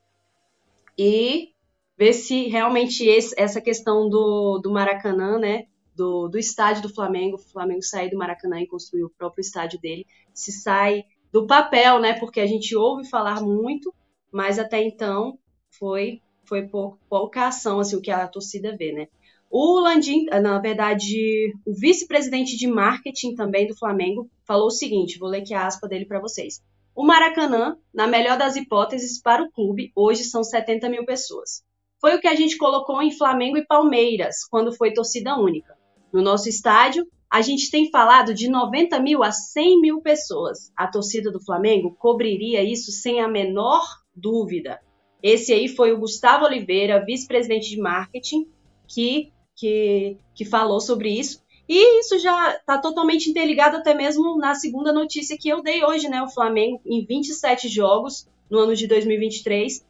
e 0.99 1.49
ver 1.97 2.13
se 2.13 2.47
realmente 2.49 3.07
esse, 3.07 3.35
essa 3.41 3.63
questão 3.63 4.07
do, 4.11 4.59
do 4.59 4.71
Maracanã, 4.71 5.39
né, 5.39 5.65
do, 5.99 6.29
do 6.29 6.39
estádio 6.39 6.83
do 6.83 6.95
Flamengo, 6.95 7.37
o 7.37 7.53
Flamengo 7.53 7.83
sair 7.83 8.09
do 8.09 8.17
Maracanã 8.17 8.61
e 8.61 8.69
construir 8.69 9.03
o 9.03 9.11
próprio 9.11 9.43
estádio 9.43 9.81
dele, 9.81 10.07
se 10.33 10.53
sai 10.53 11.03
do 11.33 11.47
papel, 11.47 12.01
né, 12.01 12.15
porque 12.15 12.41
a 12.41 12.47
gente 12.47 12.75
ouve 12.77 13.07
falar 13.09 13.43
muito, 13.43 13.93
mas 14.33 14.59
até 14.59 14.81
então 14.81 15.37
foi 15.69 16.23
foi 16.45 16.67
pouca 17.11 17.49
ação, 17.49 17.79
assim, 17.79 17.95
o 17.95 18.01
que 18.01 18.11
a 18.11 18.27
torcida 18.27 18.75
vê, 18.75 18.91
né? 18.91 19.07
O 19.51 19.79
Landim, 19.81 20.25
na 20.25 20.59
verdade, 20.59 21.53
o 21.67 21.75
vice-presidente 21.75 22.57
de 22.57 22.67
marketing 22.67 23.35
também 23.35 23.67
do 23.67 23.77
Flamengo 23.77 24.31
falou 24.47 24.69
o 24.69 24.71
seguinte, 24.71 25.19
vou 25.19 25.29
ler 25.29 25.43
aqui 25.43 25.53
a 25.53 25.67
aspa 25.67 25.87
dele 25.87 26.07
para 26.07 26.21
vocês. 26.21 26.63
O 26.95 27.05
Maracanã, 27.05 27.77
na 27.93 28.07
melhor 28.07 28.39
das 28.39 28.57
hipóteses, 28.57 29.21
para 29.21 29.43
o 29.43 29.53
clube, 29.53 29.93
hoje 29.95 30.25
são 30.25 30.43
70 30.43 30.89
mil 30.89 31.05
pessoas. 31.05 31.63
Foi 32.01 32.15
o 32.15 32.21
que 32.21 32.29
a 32.29 32.35
gente 32.35 32.57
colocou 32.57 33.03
em 33.03 33.17
Flamengo 33.17 33.59
e 33.59 33.67
Palmeiras, 33.67 34.45
quando 34.51 34.75
foi 34.75 34.95
torcida 34.95 35.39
única. 35.39 35.78
No 36.13 36.23
nosso 36.23 36.49
estádio, 36.49 37.07
a 37.31 37.43
gente 37.43 37.71
tem 37.71 37.91
falado 37.91 38.33
de 38.33 38.49
90 38.49 38.99
mil 39.01 39.23
a 39.23 39.31
100 39.31 39.81
mil 39.81 40.01
pessoas. 40.01 40.73
A 40.77 40.87
torcida 40.87 41.31
do 41.31 41.45
Flamengo 41.45 41.95
cobriria 41.99 42.63
isso 42.63 42.91
sem 42.91 43.21
a 43.21 43.29
menor 43.29 43.85
dúvida. 44.15 44.81
Esse 45.23 45.53
aí 45.53 45.69
foi 45.69 45.93
o 45.93 45.99
Gustavo 45.99 46.45
Oliveira, 46.45 47.05
vice-presidente 47.05 47.69
de 47.69 47.81
marketing, 47.81 48.49
que, 48.87 49.33
que, 49.55 50.17
que 50.35 50.45
falou 50.45 50.81
sobre 50.81 51.11
isso. 51.11 51.43
E 51.69 52.01
isso 52.01 52.19
já 52.19 52.57
está 52.57 52.79
totalmente 52.79 53.29
interligado 53.29 53.77
até 53.77 53.93
mesmo 53.93 54.39
na 54.39 54.55
segunda 54.55 54.91
notícia 54.91 55.37
que 55.39 55.51
eu 55.51 55.63
dei 55.63 55.85
hoje, 55.85 56.09
né? 56.09 56.23
O 56.23 56.31
Flamengo, 56.31 56.81
em 56.87 57.05
27 57.05 57.69
jogos 57.69 58.27
no 58.49 58.59
ano 58.59 58.75
de 58.75 58.87
2023, 58.87 59.85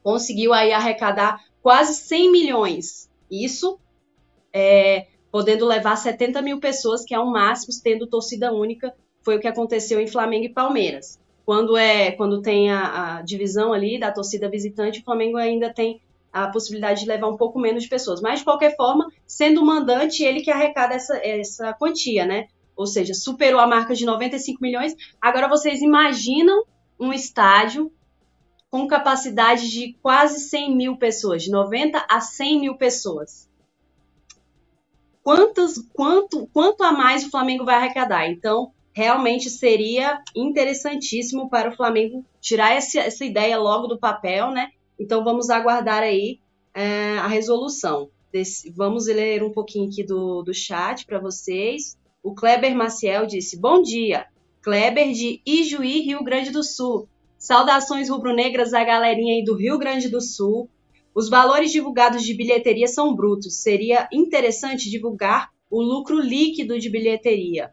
conseguiu 0.00 0.52
aí 0.52 0.72
arrecadar 0.72 1.44
quase 1.60 1.94
100 1.94 2.30
milhões. 2.30 3.10
Isso 3.28 3.80
é, 4.52 5.08
podendo 5.36 5.66
levar 5.66 5.96
70 5.96 6.40
mil 6.40 6.58
pessoas, 6.58 7.04
que 7.04 7.14
é 7.14 7.20
o 7.20 7.30
máximo, 7.30 7.70
tendo 7.84 8.06
torcida 8.06 8.54
única, 8.54 8.94
foi 9.22 9.36
o 9.36 9.38
que 9.38 9.46
aconteceu 9.46 10.00
em 10.00 10.06
Flamengo 10.06 10.46
e 10.46 10.48
Palmeiras. 10.48 11.20
Quando 11.44 11.76
é 11.76 12.10
quando 12.12 12.40
tem 12.40 12.70
a, 12.70 13.18
a 13.18 13.20
divisão 13.20 13.74
ali 13.74 14.00
da 14.00 14.10
torcida 14.10 14.48
visitante, 14.48 15.00
o 15.00 15.04
Flamengo 15.04 15.36
ainda 15.36 15.70
tem 15.70 16.00
a 16.32 16.48
possibilidade 16.48 17.00
de 17.00 17.06
levar 17.06 17.28
um 17.28 17.36
pouco 17.36 17.58
menos 17.58 17.82
de 17.82 17.88
pessoas. 17.90 18.22
Mas, 18.22 18.38
de 18.38 18.46
qualquer 18.46 18.74
forma, 18.76 19.08
sendo 19.26 19.60
o 19.60 19.66
mandante, 19.66 20.24
ele 20.24 20.40
que 20.40 20.50
arrecada 20.50 20.94
essa, 20.94 21.18
essa 21.18 21.74
quantia, 21.74 22.24
né? 22.24 22.46
Ou 22.74 22.86
seja, 22.86 23.12
superou 23.12 23.60
a 23.60 23.66
marca 23.66 23.94
de 23.94 24.06
95 24.06 24.58
milhões. 24.62 24.94
Agora 25.20 25.50
vocês 25.50 25.82
imaginam 25.82 26.64
um 26.98 27.12
estádio 27.12 27.92
com 28.70 28.86
capacidade 28.86 29.70
de 29.70 29.98
quase 30.00 30.40
100 30.40 30.74
mil 30.74 30.96
pessoas, 30.96 31.42
de 31.42 31.50
90 31.50 32.06
a 32.08 32.22
100 32.22 32.58
mil 32.58 32.78
pessoas. 32.78 33.46
Quantos, 35.26 35.84
quanto, 35.92 36.46
quanto 36.52 36.84
a 36.84 36.92
mais 36.92 37.24
o 37.24 37.30
Flamengo 37.30 37.64
vai 37.64 37.74
arrecadar? 37.74 38.30
Então, 38.30 38.70
realmente 38.92 39.50
seria 39.50 40.22
interessantíssimo 40.36 41.50
para 41.50 41.68
o 41.68 41.74
Flamengo 41.74 42.24
tirar 42.40 42.76
essa, 42.76 43.00
essa 43.00 43.24
ideia 43.24 43.58
logo 43.58 43.88
do 43.88 43.98
papel, 43.98 44.52
né? 44.52 44.70
Então 44.96 45.24
vamos 45.24 45.50
aguardar 45.50 46.04
aí 46.04 46.38
é, 46.72 47.18
a 47.18 47.26
resolução. 47.26 48.08
Desse, 48.32 48.70
vamos 48.70 49.08
ler 49.08 49.42
um 49.42 49.50
pouquinho 49.50 49.88
aqui 49.88 50.04
do, 50.04 50.44
do 50.44 50.54
chat 50.54 51.04
para 51.04 51.18
vocês. 51.18 51.98
O 52.22 52.32
Kleber 52.32 52.76
Maciel 52.76 53.26
disse: 53.26 53.58
Bom 53.58 53.82
dia, 53.82 54.28
Kleber 54.62 55.10
de 55.10 55.42
Ijuí, 55.44 56.02
Rio 56.02 56.22
Grande 56.22 56.52
do 56.52 56.62
Sul. 56.62 57.08
Saudações 57.36 58.08
rubro-negras 58.08 58.72
à 58.72 58.84
galerinha 58.84 59.34
aí 59.34 59.44
do 59.44 59.56
Rio 59.56 59.76
Grande 59.76 60.08
do 60.08 60.20
Sul. 60.20 60.70
Os 61.16 61.30
valores 61.30 61.72
divulgados 61.72 62.22
de 62.22 62.34
bilheteria 62.34 62.86
são 62.86 63.16
brutos. 63.16 63.62
Seria 63.62 64.06
interessante 64.12 64.90
divulgar 64.90 65.48
o 65.70 65.80
lucro 65.80 66.20
líquido 66.20 66.78
de 66.78 66.90
bilheteria. 66.90 67.72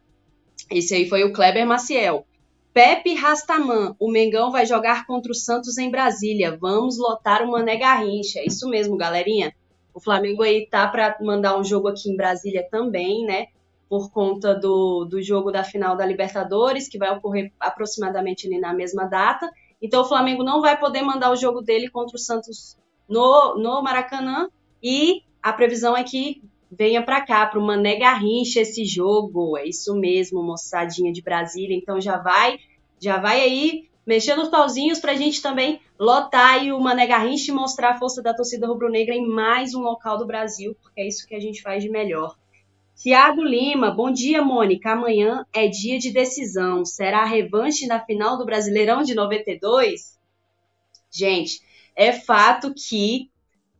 Esse 0.71 0.95
aí 0.95 1.09
foi 1.09 1.25
o 1.25 1.33
Kleber 1.33 1.67
Maciel. 1.67 2.25
Pepe 2.73 3.13
Rastaman, 3.13 3.97
o 3.99 4.09
Mengão 4.09 4.49
vai 4.49 4.65
jogar 4.65 5.05
contra 5.05 5.29
o 5.29 5.35
Santos 5.35 5.77
em 5.77 5.91
Brasília. 5.91 6.57
Vamos 6.57 6.97
lotar 6.97 7.43
o 7.43 7.51
Mané 7.51 7.75
Garrincha. 7.75 8.39
É 8.39 8.45
isso 8.45 8.69
mesmo, 8.69 8.95
galerinha. 8.95 9.53
O 9.93 9.99
Flamengo 9.99 10.41
aí 10.41 10.65
tá 10.65 10.87
para 10.87 11.17
mandar 11.21 11.59
um 11.59 11.65
jogo 11.65 11.89
aqui 11.89 12.09
em 12.09 12.15
Brasília 12.15 12.65
também, 12.71 13.25
né? 13.25 13.47
Por 13.89 14.09
conta 14.09 14.55
do, 14.55 15.03
do 15.03 15.21
jogo 15.21 15.51
da 15.51 15.65
final 15.65 15.97
da 15.97 16.05
Libertadores, 16.05 16.87
que 16.87 16.97
vai 16.97 17.11
ocorrer 17.11 17.51
aproximadamente 17.59 18.47
ali 18.47 18.57
na 18.57 18.73
mesma 18.73 19.03
data. 19.03 19.51
Então 19.81 20.01
o 20.01 20.07
Flamengo 20.07 20.45
não 20.45 20.61
vai 20.61 20.79
poder 20.79 21.01
mandar 21.01 21.29
o 21.29 21.35
jogo 21.35 21.59
dele 21.59 21.89
contra 21.89 22.15
o 22.15 22.19
Santos 22.19 22.81
no, 23.07 23.55
no 23.55 23.81
Maracanã. 23.81 24.49
E 24.81 25.23
a 25.41 25.53
previsão 25.53 25.95
é 25.95 26.03
que 26.03 26.41
venha 26.71 27.03
para 27.03 27.21
cá, 27.21 27.45
para 27.45 27.59
o 27.59 27.65
Mané 27.65 27.97
Garrincha 27.97 28.61
esse 28.61 28.85
jogo. 28.85 29.57
É 29.57 29.67
isso 29.67 29.95
mesmo, 29.95 30.43
moçadinha 30.43 31.11
de 31.11 31.21
Brasília. 31.21 31.75
Então 31.75 31.99
já 32.01 32.17
vai, 32.17 32.59
já 32.99 33.17
vai 33.17 33.41
aí 33.41 33.89
mexendo 34.05 34.41
os 34.41 34.49
pauzinhos 34.49 34.99
para 34.99 35.13
a 35.13 35.15
gente 35.15 35.41
também 35.41 35.79
lotar 35.97 36.55
aí 36.55 36.71
o 36.71 36.79
Mané 36.79 37.07
Garrincha 37.07 37.51
e 37.51 37.55
mostrar 37.55 37.91
a 37.91 37.99
força 37.99 38.21
da 38.21 38.33
torcida 38.33 38.67
rubro-negra 38.67 39.15
em 39.15 39.27
mais 39.27 39.73
um 39.73 39.81
local 39.81 40.17
do 40.17 40.25
Brasil, 40.25 40.75
porque 40.81 41.01
é 41.01 41.07
isso 41.07 41.25
que 41.27 41.35
a 41.35 41.39
gente 41.39 41.61
faz 41.61 41.81
de 41.81 41.89
melhor. 41.89 42.35
Tiago 42.95 43.43
Lima, 43.43 43.89
bom 43.89 44.11
dia, 44.11 44.41
Mônica. 44.41 44.91
Amanhã 44.91 45.45
é 45.51 45.67
dia 45.67 45.97
de 45.97 46.11
decisão. 46.11 46.85
Será 46.85 47.21
a 47.21 47.25
revanche 47.25 47.87
na 47.87 47.99
final 47.99 48.37
do 48.37 48.45
Brasileirão 48.45 49.01
de 49.01 49.15
92? 49.15 50.17
Gente, 51.11 51.61
é 51.95 52.11
fato 52.11 52.73
que 52.73 53.31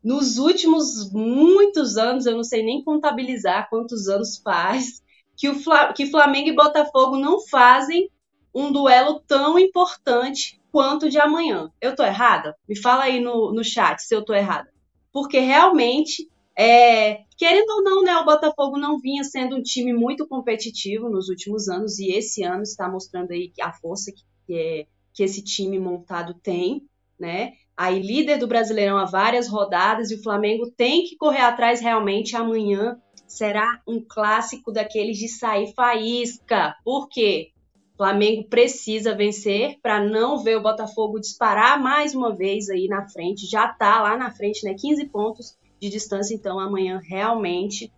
nos 0.02 0.36
últimos 0.36 1.10
muitos 1.12 1.96
anos, 1.96 2.26
eu 2.26 2.36
não 2.36 2.44
sei 2.44 2.62
nem 2.62 2.84
contabilizar 2.84 3.70
quantos 3.70 4.06
anos 4.06 4.38
faz, 4.38 5.02
que, 5.36 5.48
o 5.48 5.58
Fla 5.58 5.92
que 5.92 6.06
Flamengo 6.06 6.48
e 6.48 6.54
Botafogo 6.54 7.16
não 7.16 7.40
fazem 7.40 8.10
um 8.54 8.70
duelo 8.70 9.20
tão 9.26 9.58
importante 9.58 10.60
quanto 10.70 11.08
de 11.08 11.18
amanhã. 11.18 11.70
Eu 11.80 11.96
tô 11.96 12.04
errada? 12.04 12.56
Me 12.68 12.76
fala 12.76 13.04
aí 13.04 13.18
no, 13.18 13.52
no 13.52 13.64
chat 13.64 14.00
se 14.00 14.14
eu 14.14 14.24
tô 14.24 14.34
errada. 14.34 14.68
Porque 15.12 15.38
realmente, 15.38 16.28
é, 16.56 17.22
querendo 17.36 17.70
ou 17.70 17.82
não, 17.82 18.02
né, 18.02 18.16
o 18.16 18.24
Botafogo 18.24 18.76
não 18.76 18.98
vinha 18.98 19.24
sendo 19.24 19.56
um 19.56 19.62
time 19.62 19.92
muito 19.92 20.26
competitivo 20.28 21.08
nos 21.08 21.28
últimos 21.28 21.68
anos 21.68 21.98
e 21.98 22.10
esse 22.10 22.42
ano 22.42 22.62
está 22.62 22.88
mostrando 22.88 23.32
aí 23.32 23.52
a 23.60 23.72
força 23.72 24.12
que, 24.12 24.54
é, 24.54 24.86
que 25.12 25.22
esse 25.22 25.42
time 25.42 25.78
montado 25.78 26.34
tem, 26.34 26.82
né? 27.18 27.52
Aí 27.76 28.00
líder 28.00 28.38
do 28.38 28.46
Brasileirão 28.46 28.96
há 28.96 29.04
várias 29.04 29.48
rodadas 29.48 30.10
e 30.10 30.14
o 30.14 30.22
Flamengo 30.22 30.70
tem 30.70 31.04
que 31.04 31.16
correr 31.16 31.40
atrás 31.40 31.80
realmente 31.80 32.36
amanhã. 32.36 32.98
Será 33.26 33.80
um 33.86 34.04
clássico 34.06 34.70
daqueles 34.70 35.18
de 35.18 35.28
sair 35.28 35.72
faísca. 35.74 36.76
Por 36.84 37.08
quê? 37.08 37.50
O 37.94 37.96
Flamengo 37.96 38.48
precisa 38.48 39.14
vencer 39.14 39.78
para 39.80 40.04
não 40.04 40.42
ver 40.42 40.56
o 40.56 40.62
Botafogo 40.62 41.20
disparar 41.20 41.80
mais 41.80 42.14
uma 42.14 42.34
vez 42.34 42.68
aí 42.68 42.88
na 42.88 43.08
frente. 43.08 43.46
Já 43.46 43.68
tá 43.68 44.02
lá 44.02 44.16
na 44.16 44.30
frente, 44.30 44.64
né? 44.64 44.74
15 44.74 45.06
pontos 45.06 45.56
de 45.80 45.88
distância, 45.88 46.34
então 46.34 46.58
amanhã 46.58 47.00
realmente 47.02 47.92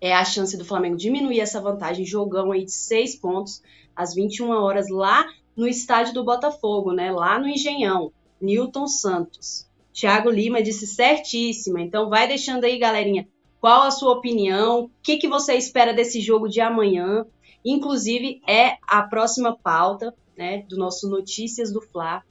é 0.00 0.12
a 0.12 0.24
chance 0.24 0.56
do 0.56 0.64
Flamengo 0.64 0.96
diminuir 0.96 1.40
essa 1.40 1.60
vantagem. 1.60 2.04
Jogão 2.04 2.50
aí 2.50 2.64
de 2.64 2.72
6 2.72 3.16
pontos 3.16 3.62
às 3.94 4.14
21 4.14 4.50
horas 4.50 4.88
lá 4.90 5.24
no 5.56 5.68
estádio 5.68 6.14
do 6.14 6.24
Botafogo, 6.24 6.92
né? 6.92 7.12
Lá 7.12 7.38
no 7.38 7.46
Engenhão. 7.46 8.12
Newton 8.42 8.86
Santos. 8.86 9.66
Thiago 9.92 10.28
Lima 10.28 10.62
disse 10.62 10.86
certíssima. 10.86 11.80
Então 11.80 12.10
vai 12.10 12.26
deixando 12.26 12.64
aí, 12.64 12.78
galerinha, 12.78 13.28
qual 13.60 13.82
a 13.82 13.90
sua 13.90 14.12
opinião? 14.12 14.84
O 14.84 14.90
que, 15.02 15.16
que 15.16 15.28
você 15.28 15.54
espera 15.54 15.94
desse 15.94 16.20
jogo 16.20 16.48
de 16.48 16.60
amanhã? 16.60 17.24
Inclusive, 17.64 18.42
é 18.48 18.76
a 18.88 19.02
próxima 19.02 19.56
pauta 19.56 20.12
né, 20.36 20.64
do 20.68 20.76
nosso 20.76 21.08
Notícias 21.08 21.72
do 21.72 21.80
Fla. 21.80 22.22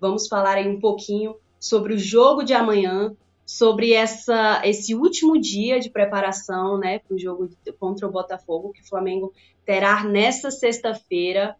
Vamos 0.00 0.28
falar 0.28 0.56
aí 0.56 0.68
um 0.68 0.80
pouquinho 0.80 1.36
sobre 1.60 1.92
o 1.92 1.98
jogo 1.98 2.42
de 2.42 2.54
amanhã, 2.54 3.14
sobre 3.44 3.92
essa, 3.92 4.62
esse 4.64 4.94
último 4.94 5.38
dia 5.38 5.80
de 5.80 5.90
preparação 5.90 6.78
né, 6.78 7.00
para 7.00 7.14
o 7.14 7.18
jogo 7.18 7.50
contra 7.78 8.06
o 8.06 8.12
Botafogo, 8.12 8.72
que 8.72 8.80
o 8.80 8.88
Flamengo 8.88 9.32
terá 9.66 10.04
nesta 10.04 10.50
sexta-feira. 10.50 11.56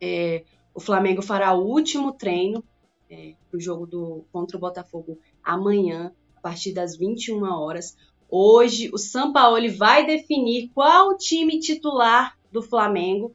É, 0.00 0.44
o 0.74 0.80
Flamengo 0.80 1.22
fará 1.22 1.54
o 1.54 1.64
último 1.64 2.12
treino 2.12 2.62
é, 3.10 3.34
para 3.50 3.58
o 3.58 3.60
jogo 3.60 3.86
do, 3.86 4.24
contra 4.32 4.56
o 4.56 4.60
Botafogo 4.60 5.18
amanhã, 5.42 6.12
a 6.36 6.40
partir 6.40 6.72
das 6.72 6.96
21 6.96 7.42
horas. 7.42 7.96
Hoje, 8.28 8.88
o 8.92 8.98
Sampaoli 8.98 9.68
vai 9.68 10.06
definir 10.06 10.70
qual 10.72 11.08
o 11.08 11.16
time 11.16 11.58
titular 11.58 12.38
do 12.52 12.62
Flamengo 12.62 13.34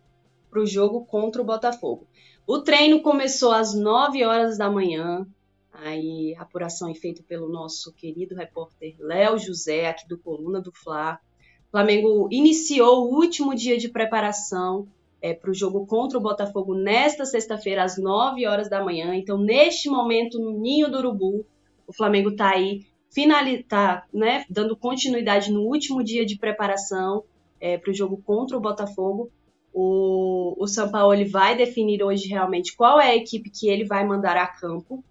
para 0.49 0.61
o 0.61 0.65
jogo 0.65 1.05
contra 1.05 1.41
o 1.41 1.45
Botafogo. 1.45 2.07
O 2.47 2.59
treino 2.59 3.01
começou 3.01 3.51
às 3.51 3.73
9 3.73 4.23
horas 4.23 4.57
da 4.57 4.69
manhã. 4.69 5.27
Aí, 5.73 6.33
a 6.37 6.43
apuração 6.43 6.89
é 6.89 6.93
feita 6.93 7.21
pelo 7.27 7.49
nosso 7.49 7.91
querido 7.91 8.33
repórter 8.33 8.95
Léo 8.99 9.37
José, 9.37 9.89
aqui 9.89 10.07
do 10.07 10.17
Coluna 10.17 10.61
do 10.61 10.71
Fla. 10.71 11.19
O 11.67 11.71
Flamengo 11.71 12.29
iniciou 12.31 13.03
o 13.03 13.15
último 13.15 13.53
dia 13.53 13.77
de 13.77 13.89
preparação 13.89 14.87
é, 15.25 15.33
para 15.33 15.49
o 15.49 15.55
jogo 15.55 15.87
contra 15.87 16.19
o 16.19 16.21
Botafogo 16.21 16.75
nesta 16.75 17.25
sexta-feira, 17.25 17.83
às 17.83 17.97
9 17.97 18.45
horas 18.45 18.69
da 18.69 18.83
manhã. 18.83 19.15
Então, 19.15 19.39
neste 19.39 19.89
momento, 19.89 20.37
no 20.37 20.51
Ninho 20.59 20.87
do 20.87 20.99
Urubu, 20.99 21.43
o 21.87 21.91
Flamengo 21.91 22.29
está 22.29 22.51
aí 22.51 22.85
finalizar, 23.11 24.07
né, 24.13 24.45
dando 24.47 24.77
continuidade 24.77 25.51
no 25.51 25.61
último 25.61 26.03
dia 26.03 26.23
de 26.27 26.37
preparação 26.37 27.23
é, 27.59 27.75
para 27.75 27.89
o 27.89 27.93
jogo 27.93 28.21
contra 28.23 28.55
o 28.55 28.61
Botafogo. 28.61 29.31
O, 29.73 30.53
o 30.59 30.67
São 30.67 30.91
Paulo 30.91 31.11
ele 31.11 31.25
vai 31.25 31.57
definir 31.57 32.03
hoje 32.03 32.27
realmente 32.27 32.75
qual 32.75 33.01
é 33.01 33.09
a 33.09 33.15
equipe 33.15 33.49
que 33.49 33.67
ele 33.67 33.83
vai 33.83 34.05
mandar 34.05 34.37
a 34.37 34.45
campo. 34.45 35.03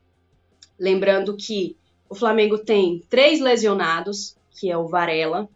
Lembrando 0.79 1.37
que 1.37 1.77
o 2.09 2.15
Flamengo 2.15 2.57
tem 2.57 3.03
três 3.11 3.41
lesionados, 3.41 4.37
que 4.61 4.71
é 4.71 4.79
o 4.79 4.87
Varela, 4.87 5.49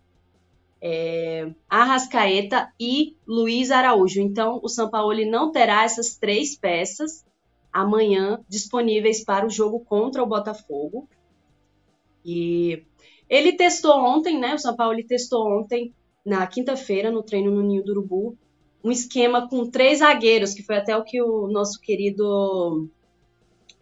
é, 0.81 1.51
Arrascaeta 1.69 2.73
e 2.79 3.17
Luiz 3.27 3.71
Araújo. 3.71 4.21
Então, 4.21 4.61
o 4.63 4.69
São 4.69 4.91
Paulo 4.91 5.15
não 5.31 5.51
terá 5.51 5.85
essas 5.85 6.17
três 6.17 6.57
peças 6.57 7.25
amanhã 7.73 8.45
disponíveis 8.49 9.25
para 9.25 9.47
o 9.47 9.51
jogo 9.51 9.81
contra 9.81 10.23
o 10.23 10.27
Botafogo. 10.27 11.09
E 12.25 12.83
ele 13.29 13.53
testou 13.53 13.99
ontem, 13.99 14.39
né? 14.39 14.55
O 14.55 14.59
São 14.59 14.75
Paulo 14.75 14.97
testou 15.07 15.47
ontem, 15.47 15.93
na 16.25 16.47
quinta-feira, 16.47 17.11
no 17.11 17.23
treino 17.23 17.51
no 17.51 17.63
Ninho 17.63 17.85
do 17.85 17.93
Urubu, 17.93 18.37
um 18.83 18.91
esquema 18.91 19.49
com 19.49 19.71
três 19.71 19.99
zagueiros, 19.99 20.55
que 20.55 20.63
foi 20.63 20.77
até 20.77 20.97
o 20.97 21.05
que 21.05 21.21
o 21.21 21.49
nosso 21.49 21.81
querido. 21.81 22.89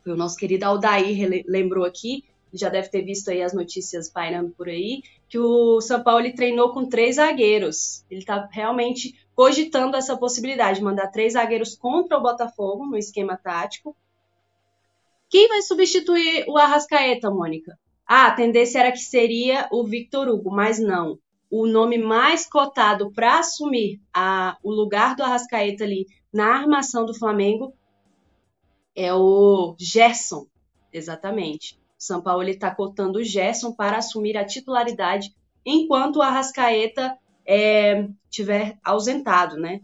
o 0.06 0.14
nosso 0.14 0.36
querido 0.36 0.64
Aldair 0.64 1.44
lembrou 1.46 1.84
aqui, 1.84 2.24
já 2.52 2.68
deve 2.68 2.88
ter 2.88 3.02
visto 3.02 3.30
aí 3.30 3.42
as 3.42 3.52
notícias 3.52 4.10
pairando 4.10 4.50
por 4.50 4.68
aí, 4.68 5.02
que 5.28 5.38
o 5.38 5.80
São 5.80 6.02
Paulo 6.02 6.32
treinou 6.34 6.72
com 6.72 6.88
três 6.88 7.16
zagueiros. 7.16 8.04
Ele 8.10 8.20
está 8.20 8.48
realmente 8.50 9.14
cogitando 9.34 9.96
essa 9.96 10.16
possibilidade 10.16 10.78
de 10.78 10.84
mandar 10.84 11.08
três 11.08 11.34
zagueiros 11.34 11.76
contra 11.76 12.16
o 12.16 12.22
Botafogo 12.22 12.86
no 12.86 12.96
esquema 12.96 13.36
tático. 13.36 13.96
Quem 15.28 15.48
vai 15.48 15.60
substituir 15.62 16.44
o 16.48 16.56
Arrascaeta, 16.56 17.30
Mônica? 17.30 17.78
Ah, 18.06 18.28
a 18.28 18.34
tendência 18.34 18.78
era 18.78 18.92
que 18.92 18.98
seria 18.98 19.68
o 19.72 19.84
Victor 19.84 20.28
Hugo, 20.28 20.50
mas 20.50 20.78
não. 20.78 21.18
O 21.50 21.66
nome 21.66 21.98
mais 21.98 22.48
cotado 22.48 23.12
para 23.12 23.40
assumir 23.40 24.00
a, 24.14 24.56
o 24.62 24.70
lugar 24.70 25.16
do 25.16 25.22
Arrascaeta 25.22 25.84
ali 25.84 26.06
na 26.32 26.46
armação 26.46 27.04
do 27.04 27.14
Flamengo 27.14 27.74
é 28.94 29.12
o 29.12 29.74
Gerson, 29.78 30.46
exatamente. 30.92 31.78
São 31.98 32.20
Paulo 32.20 32.42
está 32.44 32.74
cotando 32.74 33.18
o 33.18 33.24
Gerson 33.24 33.72
para 33.72 33.98
assumir 33.98 34.36
a 34.36 34.44
titularidade 34.44 35.34
enquanto 35.64 36.16
o 36.16 36.22
Arrascaeta 36.22 37.16
é, 37.46 38.08
tiver 38.30 38.78
ausentado, 38.84 39.56
né? 39.56 39.80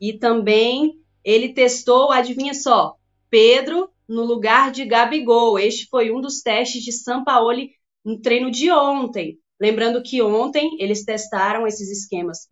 E 0.00 0.14
também 0.14 0.98
ele 1.24 1.52
testou, 1.52 2.10
adivinha 2.10 2.54
só, 2.54 2.96
Pedro 3.28 3.90
no 4.08 4.24
lugar 4.24 4.70
de 4.72 4.84
Gabigol. 4.84 5.58
Este 5.58 5.86
foi 5.88 6.10
um 6.10 6.20
dos 6.20 6.40
testes 6.40 6.82
de 6.82 6.92
Sampaoli 6.92 7.70
no 8.04 8.20
treino 8.20 8.50
de 8.50 8.70
ontem. 8.70 9.38
Lembrando 9.60 10.02
que 10.02 10.22
ontem 10.22 10.76
eles 10.80 11.04
testaram 11.04 11.66
esses 11.66 11.90
esquemas 11.90 12.48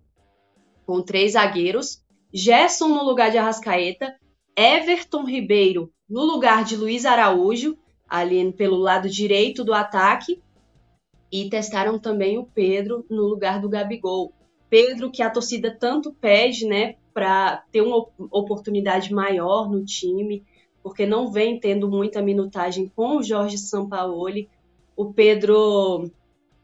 com 0.87 1.03
três 1.03 1.33
zagueiros, 1.33 2.03
Gerson 2.33 2.89
no 2.89 3.03
lugar 3.03 3.31
de 3.31 3.39
Arrascaeta, 3.39 4.15
Everton 4.57 5.25
Ribeiro 5.25 5.93
no 6.09 6.25
lugar 6.25 6.65
de 6.65 6.77
Luiz 6.77 7.05
Araújo 7.05 7.77
ali 8.09 8.53
pelo 8.53 8.77
lado 8.77 9.09
direito 9.09 9.63
do 9.63 9.75
ataque 9.75 10.41
e 11.31 11.49
testaram 11.51 11.99
também 11.99 12.39
o 12.39 12.47
Pedro 12.47 13.05
no 13.11 13.23
lugar 13.23 13.61
do 13.61 13.69
Gabigol. 13.69 14.33
Pedro, 14.71 15.11
que 15.11 15.23
a 15.23 15.31
torcida 15.31 15.75
tanto 15.79 16.13
pede, 16.13 16.67
né, 16.67 16.97
para 17.13 17.65
ter 17.73 17.81
uma 17.81 18.07
oportunidade 18.31 19.13
maior 19.13 19.69
no 19.69 19.85
time, 19.85 20.45
porque 20.83 21.07
não 21.07 21.31
vem 21.31 21.59
tendo 21.59 21.89
muita 21.89 22.23
minutagem 22.23 22.91
com 22.95 23.17
o 23.17 23.23
Jorge 23.23 23.59
Sampaoli. 23.59 24.49
O 24.97 25.13
Pedro, 25.13 26.11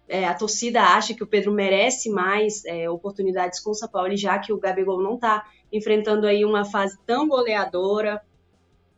é, 0.08 0.24
a 0.26 0.34
torcida 0.34 0.82
acha 0.82 1.14
que 1.14 1.22
o 1.22 1.26
Pedro 1.26 1.52
merece 1.52 2.10
mais 2.10 2.64
é, 2.64 2.88
oportunidades 2.88 3.60
com 3.60 3.70
o 3.70 3.74
Sampaoli, 3.74 4.16
já 4.16 4.38
que 4.38 4.52
o 4.52 4.58
Gabigol 4.58 5.02
não 5.02 5.14
está 5.14 5.44
enfrentando 5.72 6.26
aí 6.26 6.44
uma 6.44 6.64
fase 6.64 6.96
tão 7.06 7.26
goleadora. 7.26 8.22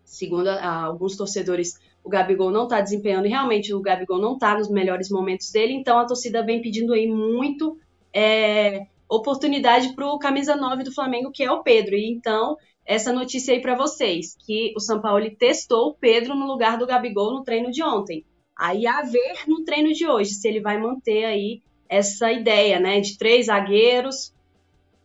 Segundo 0.04 0.48
a, 0.48 0.84
alguns 0.84 1.16
torcedores, 1.16 1.80
o 2.06 2.08
Gabigol 2.08 2.52
não 2.52 2.64
está 2.64 2.80
desempenhando, 2.80 3.26
e 3.26 3.30
realmente 3.30 3.74
o 3.74 3.80
Gabigol 3.80 4.20
não 4.20 4.34
está 4.34 4.56
nos 4.56 4.70
melhores 4.70 5.10
momentos 5.10 5.50
dele, 5.50 5.72
então 5.72 5.98
a 5.98 6.06
torcida 6.06 6.40
vem 6.40 6.62
pedindo 6.62 6.94
aí 6.94 7.08
muito 7.08 7.76
é, 8.14 8.86
oportunidade 9.08 9.92
para 9.92 10.06
o 10.06 10.16
camisa 10.16 10.54
9 10.54 10.84
do 10.84 10.94
Flamengo, 10.94 11.32
que 11.32 11.42
é 11.42 11.50
o 11.50 11.64
Pedro. 11.64 11.96
E 11.96 12.08
então, 12.08 12.56
essa 12.86 13.12
notícia 13.12 13.52
aí 13.52 13.60
para 13.60 13.74
vocês, 13.74 14.36
que 14.46 14.72
o 14.76 14.80
São 14.80 15.00
Paulo 15.00 15.28
testou 15.36 15.88
o 15.88 15.94
Pedro 15.94 16.36
no 16.36 16.46
lugar 16.46 16.78
do 16.78 16.86
Gabigol 16.86 17.34
no 17.34 17.42
treino 17.42 17.72
de 17.72 17.82
ontem. 17.82 18.24
Aí 18.56 18.86
a 18.86 19.02
ver 19.02 19.42
no 19.48 19.64
treino 19.64 19.92
de 19.92 20.06
hoje, 20.06 20.30
se 20.30 20.46
ele 20.46 20.60
vai 20.60 20.78
manter 20.80 21.24
aí 21.24 21.60
essa 21.88 22.30
ideia, 22.30 22.78
né, 22.78 23.00
de 23.00 23.18
três 23.18 23.46
zagueiros, 23.46 24.32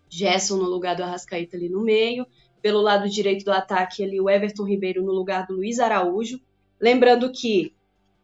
Gerson 0.07 0.57
no 0.57 0.69
lugar 0.69 0.95
do 0.95 1.03
Arrascaeta 1.03 1.57
ali 1.57 1.67
no 1.67 1.81
meio, 1.81 2.27
pelo 2.61 2.79
lado 2.79 3.09
direito 3.09 3.43
do 3.43 3.51
ataque 3.51 4.03
ali 4.03 4.21
o 4.21 4.29
Everton 4.29 4.65
Ribeiro 4.65 5.01
no 5.01 5.11
lugar 5.11 5.47
do 5.47 5.55
Luiz 5.55 5.79
Araújo, 5.79 6.39
Lembrando 6.81 7.31
que 7.31 7.73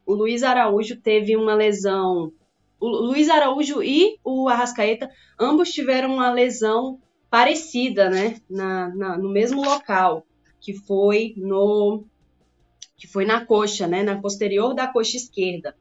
o 0.04 0.16
Luiz 0.16 0.42
Araújo 0.42 1.00
teve 1.00 1.38
uma 1.38 1.54
lesão. 1.54 2.34
O 2.80 2.88
Luiz 2.88 3.30
Araújo 3.30 3.84
e 3.84 4.18
o 4.24 4.50
Arrascaeta, 4.50 5.10
ambos 5.40 5.70
tiveram 5.70 6.14
uma 6.14 6.32
lesão 6.32 7.00
parecida, 7.30 8.10
né? 8.10 8.42
Na, 8.50 8.90
na, 8.96 9.18
no 9.18 9.30
mesmo 9.30 9.64
local, 9.64 10.26
que 10.60 10.74
foi 10.74 11.34
no 11.38 12.04
que 12.96 13.06
foi 13.06 13.26
na 13.26 13.46
coxa, 13.46 13.86
né? 13.86 14.02
Na 14.02 14.20
posterior 14.20 14.74
da 14.74 14.88
coxa 14.88 15.18
esquerda. 15.18 15.76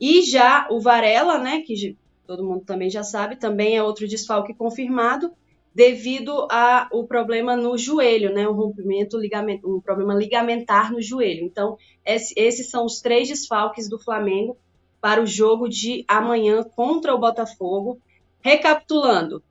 E 0.00 0.22
já 0.22 0.66
o 0.70 0.80
Varela, 0.80 1.38
né? 1.38 1.60
Que 1.60 1.96
todo 2.26 2.44
mundo 2.44 2.64
também 2.64 2.90
já 2.90 3.04
sabe, 3.04 3.36
também 3.36 3.76
é 3.76 3.82
outro 3.82 4.08
desfalque 4.08 4.52
confirmado 4.52 5.32
devido 5.76 6.48
ao 6.50 7.04
problema 7.04 7.54
no 7.54 7.76
joelho, 7.76 8.32
né? 8.32 8.48
Um 8.48 8.54
rompimento, 8.54 9.18
ligamento, 9.18 9.76
um 9.76 9.78
problema 9.78 10.14
ligamentar 10.14 10.90
no 10.90 11.02
joelho. 11.02 11.44
Então, 11.44 11.76
esse, 12.02 12.32
esses 12.34 12.70
são 12.70 12.86
os 12.86 13.02
três 13.02 13.28
desfalques 13.28 13.86
do 13.86 13.98
Flamengo 13.98 14.56
para 15.02 15.22
o 15.22 15.26
jogo 15.26 15.68
de 15.68 16.02
amanhã 16.08 16.64
contra 16.64 17.14
o 17.14 17.18
Botafogo. 17.18 18.00
Recapitulando, 18.40 19.42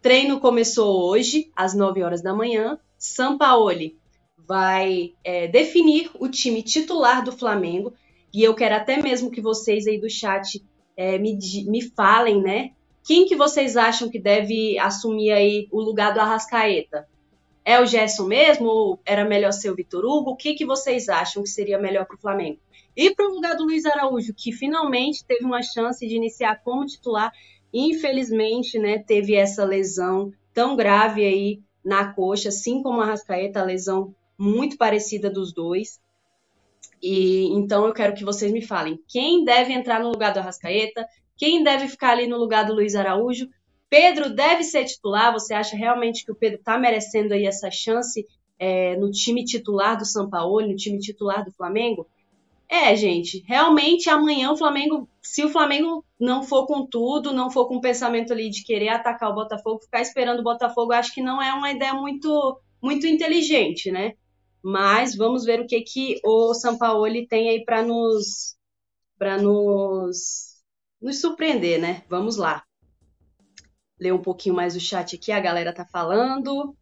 treino 0.00 0.40
começou 0.40 1.04
hoje, 1.06 1.50
às 1.54 1.74
9 1.74 2.02
horas 2.02 2.22
da 2.22 2.32
manhã. 2.32 2.78
Sampaoli 2.96 3.98
vai 4.38 5.12
é, 5.22 5.46
definir 5.48 6.10
o 6.18 6.30
time 6.30 6.62
titular 6.62 7.22
do 7.22 7.32
Flamengo. 7.32 7.92
E 8.32 8.42
eu 8.42 8.54
quero 8.54 8.74
até 8.74 9.02
mesmo 9.02 9.30
que 9.30 9.42
vocês 9.42 9.86
aí 9.86 10.00
do 10.00 10.08
chat 10.08 10.64
é, 10.96 11.18
me, 11.18 11.38
me 11.66 11.82
falem, 11.82 12.40
né? 12.40 12.70
Quem 13.04 13.26
que 13.26 13.36
vocês 13.36 13.76
acham 13.76 14.08
que 14.08 14.18
deve 14.18 14.78
assumir 14.78 15.30
aí 15.30 15.68
o 15.70 15.80
lugar 15.80 16.14
do 16.14 16.20
Arrascaeta? 16.20 17.06
É 17.62 17.78
o 17.78 17.84
Gerson 17.84 18.24
mesmo 18.24 18.66
ou 18.66 19.00
era 19.04 19.26
melhor 19.26 19.52
ser 19.52 19.70
o 19.70 19.74
Vitor 19.74 20.04
Hugo? 20.06 20.30
O 20.30 20.36
que, 20.36 20.54
que 20.54 20.64
vocês 20.64 21.10
acham 21.10 21.42
que 21.42 21.48
seria 21.50 21.78
melhor 21.78 22.06
para 22.06 22.16
o 22.16 22.20
Flamengo? 22.20 22.58
E 22.96 23.14
para 23.14 23.28
o 23.28 23.34
lugar 23.34 23.56
do 23.56 23.64
Luiz 23.64 23.84
Araújo, 23.84 24.32
que 24.34 24.52
finalmente 24.52 25.22
teve 25.22 25.44
uma 25.44 25.62
chance 25.62 26.06
de 26.06 26.16
iniciar 26.16 26.62
como 26.64 26.86
titular, 26.86 27.30
infelizmente, 27.72 28.78
né, 28.78 28.98
teve 28.98 29.34
essa 29.34 29.64
lesão 29.64 30.32
tão 30.54 30.74
grave 30.74 31.26
aí 31.26 31.60
na 31.84 32.10
coxa, 32.14 32.48
assim 32.48 32.82
como 32.82 33.02
a 33.02 33.04
Arrascaeta, 33.04 33.60
a 33.60 33.64
lesão 33.64 34.14
muito 34.38 34.78
parecida 34.78 35.28
dos 35.28 35.52
dois. 35.52 36.00
E 37.06 37.48
então 37.52 37.84
eu 37.84 37.92
quero 37.92 38.14
que 38.14 38.24
vocês 38.24 38.50
me 38.50 38.62
falem 38.62 38.98
quem 39.06 39.44
deve 39.44 39.74
entrar 39.74 40.00
no 40.00 40.08
lugar 40.08 40.32
do 40.32 40.38
Arrascaeta, 40.38 41.06
quem 41.36 41.62
deve 41.62 41.86
ficar 41.86 42.12
ali 42.12 42.26
no 42.26 42.38
lugar 42.38 42.64
do 42.64 42.72
Luiz 42.72 42.94
Araújo? 42.94 43.46
Pedro 43.90 44.30
deve 44.30 44.64
ser 44.64 44.86
titular? 44.86 45.30
Você 45.30 45.52
acha 45.52 45.76
realmente 45.76 46.24
que 46.24 46.32
o 46.32 46.34
Pedro 46.34 46.60
está 46.60 46.78
merecendo 46.78 47.34
aí 47.34 47.44
essa 47.44 47.70
chance 47.70 48.26
é, 48.58 48.96
no 48.96 49.10
time 49.10 49.44
titular 49.44 49.98
do 49.98 50.06
São 50.06 50.30
Paulo, 50.30 50.66
no 50.66 50.74
time 50.74 50.98
titular 50.98 51.44
do 51.44 51.52
Flamengo? 51.52 52.06
É, 52.66 52.96
gente, 52.96 53.44
realmente 53.46 54.08
amanhã 54.08 54.50
o 54.50 54.56
Flamengo, 54.56 55.06
se 55.20 55.44
o 55.44 55.50
Flamengo 55.50 56.02
não 56.18 56.42
for 56.42 56.66
com 56.66 56.86
tudo, 56.86 57.34
não 57.34 57.50
for 57.50 57.68
com 57.68 57.76
o 57.76 57.82
pensamento 57.82 58.32
ali 58.32 58.48
de 58.48 58.64
querer 58.64 58.88
atacar 58.88 59.30
o 59.30 59.34
Botafogo, 59.34 59.82
ficar 59.82 60.00
esperando 60.00 60.40
o 60.40 60.44
Botafogo, 60.44 60.92
acho 60.92 61.12
que 61.12 61.20
não 61.20 61.42
é 61.42 61.52
uma 61.52 61.70
ideia 61.70 61.92
muito 61.92 62.58
muito 62.80 63.06
inteligente, 63.06 63.90
né? 63.90 64.14
Mas 64.64 65.14
vamos 65.14 65.44
ver 65.44 65.60
o 65.60 65.66
que 65.66 65.78
que 65.82 66.20
o 66.24 66.54
Sampaoli 66.54 67.28
tem 67.28 67.50
aí 67.50 67.62
para 67.66 67.82
nos 67.82 68.56
para 69.18 69.36
nos 69.36 70.54
nos 70.98 71.20
surpreender, 71.20 71.78
né? 71.78 72.02
Vamos 72.08 72.38
lá. 72.38 72.64
Ler 74.00 74.14
um 74.14 74.22
pouquinho 74.22 74.54
mais 74.54 74.74
o 74.74 74.80
chat 74.80 75.16
aqui, 75.16 75.30
a 75.30 75.38
galera 75.38 75.70
tá 75.70 75.84
falando. 75.84 76.74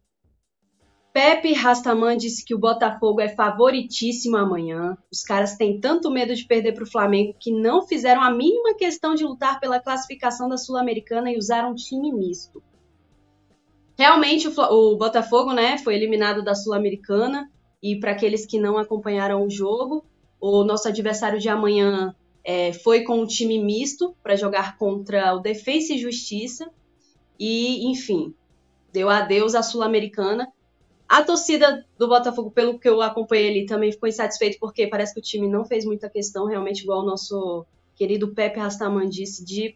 Pepe 1.11 1.51
Rastaman 1.51 2.15
disse 2.15 2.45
que 2.45 2.55
o 2.55 2.57
Botafogo 2.57 3.19
é 3.19 3.27
favoritíssimo 3.27 4.37
amanhã. 4.37 4.97
Os 5.11 5.21
caras 5.21 5.57
têm 5.57 5.77
tanto 5.77 6.09
medo 6.09 6.33
de 6.33 6.45
perder 6.45 6.71
para 6.71 6.85
o 6.85 6.89
Flamengo 6.89 7.35
que 7.37 7.51
não 7.51 7.85
fizeram 7.85 8.21
a 8.21 8.31
mínima 8.31 8.75
questão 8.75 9.13
de 9.13 9.25
lutar 9.25 9.59
pela 9.59 9.81
classificação 9.81 10.47
da 10.47 10.57
Sul-Americana 10.57 11.29
e 11.29 11.37
usaram 11.37 11.71
um 11.71 11.75
time 11.75 12.13
misto. 12.13 12.63
Realmente 13.97 14.47
o, 14.47 14.53
o 14.57 14.95
Botafogo, 14.95 15.51
né, 15.51 15.77
foi 15.77 15.95
eliminado 15.95 16.41
da 16.41 16.55
Sul-Americana 16.55 17.51
e 17.83 17.99
para 17.99 18.11
aqueles 18.11 18.45
que 18.45 18.57
não 18.57 18.77
acompanharam 18.77 19.45
o 19.45 19.49
jogo, 19.49 20.05
o 20.39 20.63
nosso 20.63 20.87
adversário 20.87 21.37
de 21.37 21.49
amanhã 21.49 22.15
é, 22.41 22.71
foi 22.71 23.03
com 23.03 23.19
um 23.19 23.27
time 23.27 23.61
misto 23.61 24.15
para 24.23 24.37
jogar 24.37 24.77
contra 24.77 25.35
o 25.35 25.39
Defensa 25.39 25.93
e 25.93 25.97
Justiça. 25.97 26.71
E, 27.37 27.85
enfim, 27.91 28.33
deu 28.93 29.09
adeus 29.09 29.53
à 29.53 29.61
Sul-Americana. 29.61 30.47
A 31.09 31.23
torcida 31.23 31.85
do 31.97 32.07
Botafogo, 32.07 32.49
pelo 32.51 32.79
que 32.79 32.87
eu 32.87 33.01
acompanhei 33.01 33.49
ali, 33.49 33.65
também 33.65 33.91
ficou 33.91 34.07
insatisfeito 34.07 34.57
porque 34.61 34.87
parece 34.87 35.13
que 35.13 35.19
o 35.19 35.23
time 35.23 35.49
não 35.49 35.65
fez 35.65 35.83
muita 35.83 36.09
questão, 36.09 36.45
realmente, 36.45 36.83
igual 36.83 37.01
o 37.01 37.05
nosso 37.05 37.65
querido 37.95 38.33
Pepe 38.33 38.59
Rastaman 38.59 39.09
disse, 39.09 39.43
de, 39.43 39.75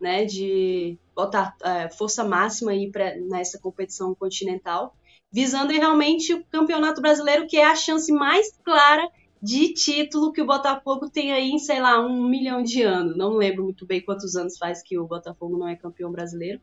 né, 0.00 0.24
de 0.24 0.98
botar 1.14 1.56
é, 1.62 1.88
força 1.88 2.24
máxima 2.24 2.72
aí 2.72 2.90
pra, 2.90 3.14
nessa 3.14 3.60
competição 3.60 4.12
continental, 4.12 4.94
visando 5.34 5.72
realmente 5.72 6.32
o 6.32 6.44
Campeonato 6.44 7.02
Brasileiro, 7.02 7.48
que 7.48 7.56
é 7.56 7.64
a 7.64 7.74
chance 7.74 8.12
mais 8.12 8.56
clara 8.62 9.04
de 9.42 9.74
título 9.74 10.30
que 10.30 10.40
o 10.40 10.46
Botafogo 10.46 11.10
tem 11.10 11.32
aí 11.32 11.50
em, 11.50 11.58
sei 11.58 11.80
lá, 11.80 11.98
um 11.98 12.28
milhão 12.28 12.62
de 12.62 12.82
anos. 12.82 13.16
Não 13.16 13.30
lembro 13.30 13.64
muito 13.64 13.84
bem 13.84 14.00
quantos 14.00 14.36
anos 14.36 14.56
faz 14.56 14.80
que 14.80 14.96
o 14.96 15.08
Botafogo 15.08 15.58
não 15.58 15.66
é 15.66 15.74
campeão 15.74 16.12
brasileiro, 16.12 16.60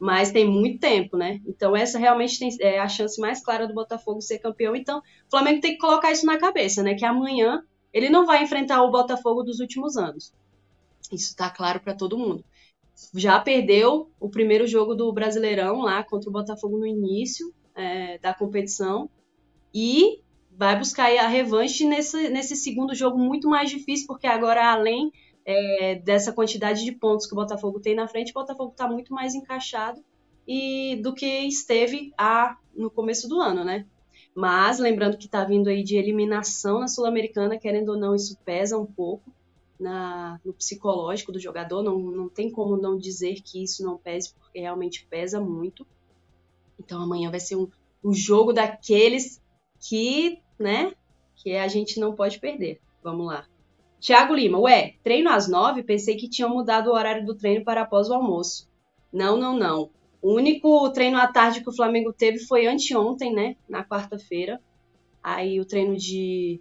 mas 0.00 0.32
tem 0.32 0.48
muito 0.48 0.80
tempo, 0.80 1.18
né? 1.18 1.42
Então 1.46 1.76
essa 1.76 1.98
realmente 1.98 2.38
tem, 2.38 2.48
é 2.60 2.78
a 2.78 2.88
chance 2.88 3.20
mais 3.20 3.44
clara 3.44 3.68
do 3.68 3.74
Botafogo 3.74 4.22
ser 4.22 4.38
campeão. 4.38 4.74
Então 4.74 5.00
o 5.00 5.30
Flamengo 5.30 5.60
tem 5.60 5.72
que 5.72 5.78
colocar 5.78 6.10
isso 6.10 6.24
na 6.24 6.38
cabeça, 6.38 6.82
né? 6.82 6.94
Que 6.94 7.04
amanhã 7.04 7.62
ele 7.92 8.08
não 8.08 8.24
vai 8.24 8.42
enfrentar 8.42 8.82
o 8.84 8.90
Botafogo 8.90 9.42
dos 9.42 9.60
últimos 9.60 9.98
anos. 9.98 10.32
Isso 11.12 11.28
está 11.28 11.50
claro 11.50 11.78
para 11.78 11.94
todo 11.94 12.18
mundo. 12.18 12.42
Já 13.14 13.38
perdeu 13.38 14.10
o 14.18 14.30
primeiro 14.30 14.66
jogo 14.66 14.94
do 14.94 15.12
Brasileirão 15.12 15.82
lá 15.82 16.02
contra 16.02 16.30
o 16.30 16.32
Botafogo 16.32 16.78
no 16.78 16.86
início 16.86 17.52
é, 17.74 18.18
da 18.18 18.32
competição 18.32 19.08
e 19.72 20.20
vai 20.56 20.78
buscar 20.78 21.10
a 21.18 21.26
revanche 21.26 21.84
nesse, 21.84 22.28
nesse 22.28 22.54
segundo 22.56 22.94
jogo 22.94 23.18
muito 23.18 23.48
mais 23.48 23.70
difícil, 23.70 24.06
porque 24.06 24.26
agora, 24.26 24.72
além 24.72 25.12
é, 25.44 25.96
dessa 25.96 26.32
quantidade 26.32 26.84
de 26.84 26.92
pontos 26.92 27.26
que 27.26 27.32
o 27.32 27.36
Botafogo 27.36 27.80
tem 27.80 27.94
na 27.94 28.06
frente, 28.06 28.30
o 28.30 28.34
Botafogo 28.34 28.70
está 28.70 28.88
muito 28.88 29.12
mais 29.12 29.34
encaixado 29.34 30.02
e 30.46 30.96
do 31.02 31.14
que 31.14 31.26
esteve 31.26 32.12
a, 32.16 32.56
no 32.74 32.90
começo 32.90 33.28
do 33.28 33.40
ano, 33.40 33.64
né? 33.64 33.86
Mas 34.34 34.78
lembrando 34.78 35.16
que 35.16 35.26
está 35.26 35.44
vindo 35.44 35.68
aí 35.68 35.82
de 35.82 35.96
eliminação 35.96 36.80
na 36.80 36.88
Sul-Americana, 36.88 37.58
querendo 37.58 37.90
ou 37.90 37.98
não, 37.98 38.14
isso 38.14 38.36
pesa 38.44 38.78
um 38.78 38.86
pouco 38.86 39.32
na, 39.78 40.40
no 40.44 40.52
psicológico 40.52 41.30
do 41.30 41.38
jogador. 41.38 41.82
Não, 41.82 41.98
não 41.98 42.28
tem 42.28 42.50
como 42.50 42.76
não 42.76 42.98
dizer 42.98 43.40
que 43.42 43.62
isso 43.62 43.84
não 43.84 43.96
pese, 43.96 44.34
porque 44.34 44.58
realmente 44.58 45.06
pesa 45.08 45.40
muito. 45.40 45.86
Então 46.78 47.02
amanhã 47.02 47.30
vai 47.30 47.40
ser 47.40 47.56
um, 47.56 47.68
um 48.02 48.12
jogo 48.12 48.52
daqueles 48.52 49.42
que 49.80 50.42
né? 50.58 50.92
Que 51.36 51.56
a 51.56 51.68
gente 51.68 51.98
não 51.98 52.14
pode 52.14 52.38
perder. 52.38 52.80
Vamos 53.02 53.26
lá. 53.26 53.46
Tiago 54.00 54.34
Lima, 54.34 54.58
ué, 54.58 54.94
treino 55.02 55.30
às 55.30 55.48
nove? 55.48 55.82
Pensei 55.82 56.16
que 56.16 56.28
tinham 56.28 56.50
mudado 56.50 56.88
o 56.88 56.94
horário 56.94 57.24
do 57.24 57.34
treino 57.34 57.64
para 57.64 57.82
após 57.82 58.08
o 58.08 58.14
almoço. 58.14 58.68
Não, 59.12 59.36
não, 59.36 59.56
não. 59.56 59.90
O 60.20 60.34
único 60.34 60.90
treino 60.90 61.18
à 61.18 61.26
tarde 61.26 61.62
que 61.62 61.68
o 61.68 61.74
Flamengo 61.74 62.12
teve 62.12 62.38
foi 62.38 62.66
anteontem, 62.66 63.32
né? 63.32 63.56
Na 63.68 63.84
quarta-feira. 63.84 64.60
Aí 65.22 65.60
o 65.60 65.64
treino 65.64 65.96
de, 65.96 66.60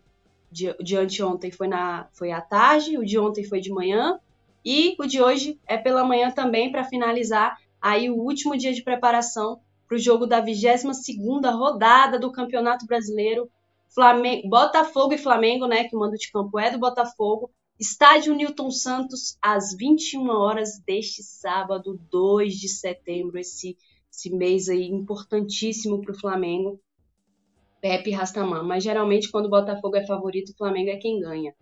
de, 0.52 0.74
de 0.82 0.98
anteontem 0.98 1.52
foi, 1.52 1.68
na, 1.68 2.08
foi 2.14 2.32
à 2.32 2.42
tarde, 2.42 2.98
o 2.98 3.06
de 3.06 3.20
ontem 3.20 3.44
foi 3.44 3.60
de 3.60 3.72
manhã. 3.72 4.20
E 4.66 4.96
o 4.98 5.06
de 5.06 5.22
hoje 5.22 5.60
é 5.68 5.78
pela 5.78 6.06
manhã 6.06 6.32
também 6.32 6.72
para 6.72 6.86
finalizar 6.86 7.58
aí 7.82 8.10
o 8.10 8.16
último 8.16 8.58
dia 8.58 8.74
de 8.74 8.82
preparação 8.82 9.60
para 9.94 9.98
o 9.98 10.00
jogo 10.00 10.26
da 10.26 10.40
22 10.40 11.06
segunda 11.06 11.52
rodada 11.52 12.18
do 12.18 12.32
Campeonato 12.32 12.88
Brasileiro 12.88 13.48
Flamengo, 13.94 14.50
Botafogo 14.50 15.14
e 15.14 15.20
Flamengo, 15.20 15.68
né, 15.68 15.84
que 15.84 15.96
o 15.96 16.00
mando 16.00 16.18
de 16.18 16.32
campo 16.32 16.58
é 16.58 16.72
do 16.72 16.80
Botafogo. 16.80 17.52
Estádio 17.80 18.34
Newton 18.34 18.72
Santos, 18.72 19.38
às 19.40 19.76
21 19.78 20.30
horas 20.30 20.80
deste 20.84 21.22
sábado, 21.22 22.00
2 22.10 22.56
de 22.56 22.70
setembro, 22.70 23.38
esse, 23.38 23.78
esse 24.12 24.32
mês 24.32 24.68
aí 24.68 24.88
importantíssimo 24.88 26.02
para 26.02 26.12
o 26.12 26.20
Flamengo. 26.20 26.80
Pepe 27.80 28.10
Rastaman. 28.10 28.64
Mas 28.64 28.84
geralmente, 28.84 29.30
quando 29.30 29.46
o 29.46 29.50
Botafogo 29.50 29.96
é 29.96 30.08
favorito, 30.08 30.54
o 30.54 30.58
Flamengo 30.58 30.90
é 30.90 30.98
quem 30.98 31.20
ganha. 31.20 31.54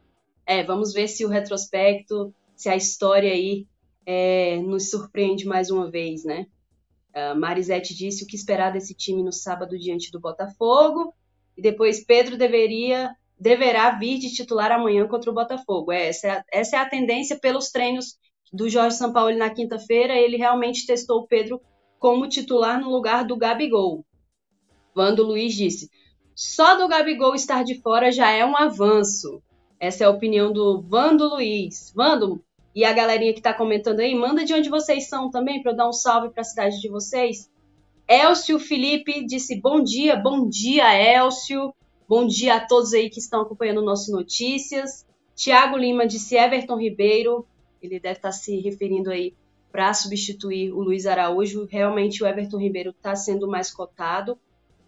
É, 0.46 0.64
vamos 0.64 0.94
ver 0.94 1.10
se 1.10 1.26
o 1.26 1.30
retrospecto, 1.30 2.34
se 2.56 2.70
a 2.70 2.78
história 2.78 3.32
aí 3.32 3.68
é, 4.06 4.58
nos 4.62 4.90
surpreende 4.90 5.46
mais 5.46 5.70
uma 5.70 5.92
vez, 5.92 6.24
né? 6.24 6.48
Uh, 7.16 7.38
Marisete 7.38 7.94
disse 7.94 8.24
o 8.24 8.28
que 8.28 8.36
esperar 8.36 8.72
desse 8.72 8.94
time 8.94 9.22
no 9.22 9.34
sábado 9.34 9.78
diante 9.78 10.12
do 10.12 10.20
Botafogo. 10.20 11.14
E 11.58 11.62
depois 11.62 12.04
Pedro 12.06 12.38
deveria 12.38 13.12
deverá 13.40 13.90
vir 13.98 14.20
de 14.20 14.32
titular 14.32 14.72
amanhã 14.72 15.08
contra 15.08 15.32
o 15.32 15.34
Botafogo. 15.34 15.92
É, 15.92 16.10
essa, 16.10 16.28
é, 16.28 16.44
essa 16.52 16.78
é 16.78 16.80
a 16.80 16.88
tendência 16.88 17.40
pelos 17.40 17.72
treinos 17.72 18.16
do 18.54 18.70
Jorge 18.70 18.98
Sampaoli 18.98 19.36
na 19.36 19.50
quinta-feira. 19.50 20.14
Ele 20.14 20.38
realmente 20.38 20.86
testou 20.86 21.22
o 21.22 21.28
Pedro 21.28 21.60
como 21.98 22.30
titular 22.30 22.80
no 22.80 22.92
lugar 22.92 23.26
do 23.26 23.36
Gabigol. 23.36 24.06
Vando 24.94 25.24
Luiz 25.24 25.56
disse: 25.56 25.90
só 26.36 26.78
do 26.78 26.88
Gabigol 26.88 27.36
estar 27.36 27.64
de 27.64 27.82
fora 27.82 28.12
já 28.12 28.30
é 28.30 28.46
um 28.46 28.56
avanço. 28.56 29.42
Essa 29.80 30.04
é 30.04 30.08
a 30.08 30.12
opinião 30.12 30.54
do 30.54 30.82
Vando 30.82 31.28
Luiz. 31.28 31.92
Vando, 31.96 32.44
e 32.74 32.86
a 32.86 32.94
galerinha 32.94 33.34
que 33.34 33.40
está 33.40 33.54
comentando 33.54 34.00
aí, 34.00 34.16
manda 34.16 34.46
de 34.46 34.54
onde 34.54 34.70
vocês 34.70 35.08
são 35.08 35.30
também 35.30 35.62
para 35.62 35.72
eu 35.72 35.76
dar 35.76 35.90
um 35.90 35.94
salve 35.94 36.30
para 36.30 36.42
a 36.42 36.46
cidade 36.46 36.80
de 36.80 36.90
vocês. 36.90 37.50
Elcio 38.08 38.60
Felipe 38.60 39.26
disse 39.26 39.60
bom 39.60 39.82
dia, 39.84 40.16
bom 40.16 40.48
dia, 40.48 40.94
Elcio. 40.94 41.74
Bom 42.08 42.28
dia 42.28 42.56
a 42.56 42.60
todos 42.60 42.94
aí 42.94 43.10
que 43.10 43.20
estão 43.20 43.42
acompanhando 43.42 43.82
nosso 43.82 44.12
Notícias. 44.12 45.06
Tiago 45.36 45.78
Lima 45.78 46.06
disse 46.06 46.36
Everton 46.36 46.78
Ribeiro. 46.78 47.48
Ele 47.82 48.00
deve 48.00 48.18
estar 48.18 48.32
se 48.32 48.60
referindo 48.60 49.10
aí 49.10 49.34
para 49.72 49.94
substituir 49.94 50.74
o 50.74 50.82
Luiz 50.82 51.06
Araújo. 51.06 51.66
Realmente 51.66 52.22
o 52.22 52.28
Everton 52.28 52.58
Ribeiro 52.58 52.90
está 52.90 53.16
sendo 53.16 53.48
mais 53.48 53.72
cotado. 53.72 54.38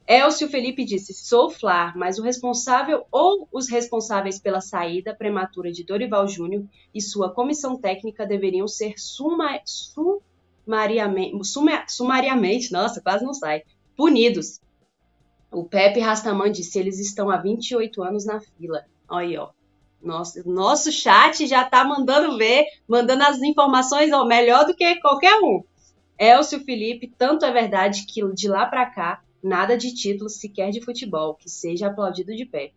Elcio 0.08 0.50
Felipe 0.50 0.84
disse: 0.84 1.14
sou 1.14 1.50
Flar, 1.50 1.98
mas 1.98 2.20
o 2.20 2.24
responsável 2.24 3.06
ou 3.10 3.48
os 3.52 3.70
responsáveis 3.70 4.38
pela 4.40 4.60
saída 4.60 5.16
prematura 5.16 5.72
de 5.72 5.84
Dorival 5.84 6.28
Júnior 6.28 6.66
e 6.94 7.02
sua 7.02 7.34
comissão 7.34 7.78
técnica 7.78 8.26
deveriam 8.26 8.68
ser 8.68 8.96
suma, 8.98 9.60
sumariamente, 9.64 11.38
sumariamente, 11.88 12.72
nossa, 12.72 13.02
quase 13.02 13.24
não 13.24 13.34
sai, 13.34 13.64
punidos. 13.96 14.60
O 15.50 15.64
Pepe 15.64 16.02
Rastaman 16.02 16.52
disse: 16.52 16.80
eles 16.80 17.00
estão 17.00 17.30
há 17.30 17.38
28 17.38 18.04
anos 18.04 18.26
na 18.26 18.42
fila. 18.42 18.84
Olha 19.08 19.28
aí, 19.28 19.38
ó. 19.38 19.50
Nosso, 20.02 20.46
nosso 20.50 20.92
chat 20.92 21.48
já 21.48 21.64
tá 21.64 21.86
mandando 21.86 22.38
ver, 22.38 22.66
mandando 22.86 23.24
as 23.24 23.42
informações, 23.42 24.12
ó, 24.12 24.26
melhor 24.26 24.66
do 24.66 24.76
que 24.76 25.00
qualquer 25.00 25.40
um. 25.42 25.64
Elcio 26.20 26.60
Felipe, 26.66 27.14
tanto 27.18 27.46
é 27.46 27.52
verdade 27.52 28.06
que 28.06 28.22
de 28.34 28.50
lá 28.50 28.66
para 28.66 28.86
cá, 28.86 29.23
nada 29.44 29.78
de 29.78 29.94
título 29.94 30.30
sequer 30.30 30.72
de 30.72 30.82
futebol, 30.82 31.36
que 31.36 31.50
seja 31.50 31.88
aplaudido 31.88 32.36
de 32.36 32.46
pé. 32.46 32.72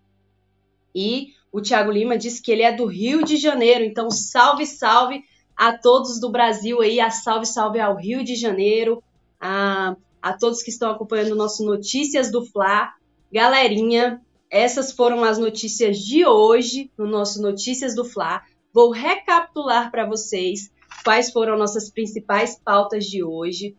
E 0.95 1.29
o 1.53 1.61
Thiago 1.61 1.93
Lima 1.93 2.19
disse 2.19 2.43
que 2.43 2.51
ele 2.51 2.63
é 2.63 2.73
do 2.73 2.87
Rio 2.87 3.23
de 3.25 3.37
Janeiro, 3.37 3.85
então 3.85 4.11
salve, 4.11 4.67
salve 4.67 5.23
a 5.57 5.77
todos 5.77 6.21
do 6.21 6.31
Brasil 6.31 6.81
aí, 6.81 7.01
a 7.01 7.11
salve, 7.11 7.47
salve 7.47 7.79
ao 7.79 7.97
Rio 7.97 8.25
de 8.25 8.35
Janeiro, 8.35 9.03
a, 9.41 9.97
a 10.21 10.33
todos 10.33 10.63
que 10.63 10.71
estão 10.71 10.91
acompanhando 10.91 11.33
o 11.33 11.37
nosso 11.37 11.65
Notícias 11.65 12.31
do 12.31 12.45
Fla. 12.45 12.93
Galerinha, 13.33 14.21
essas 14.51 14.93
foram 14.93 15.25
as 15.25 15.39
notícias 15.39 15.99
de 15.99 16.27
hoje 16.27 16.91
no 16.97 17.07
nosso 17.07 17.41
Notícias 17.41 17.95
do 17.95 18.05
Fla. 18.05 18.43
Vou 18.73 18.91
recapitular 18.91 19.91
para 19.91 20.05
vocês 20.05 20.71
quais 21.05 21.31
foram 21.31 21.57
nossas 21.57 21.91
principais 21.91 22.59
pautas 22.63 23.07
de 23.07 23.23
hoje. 23.23 23.77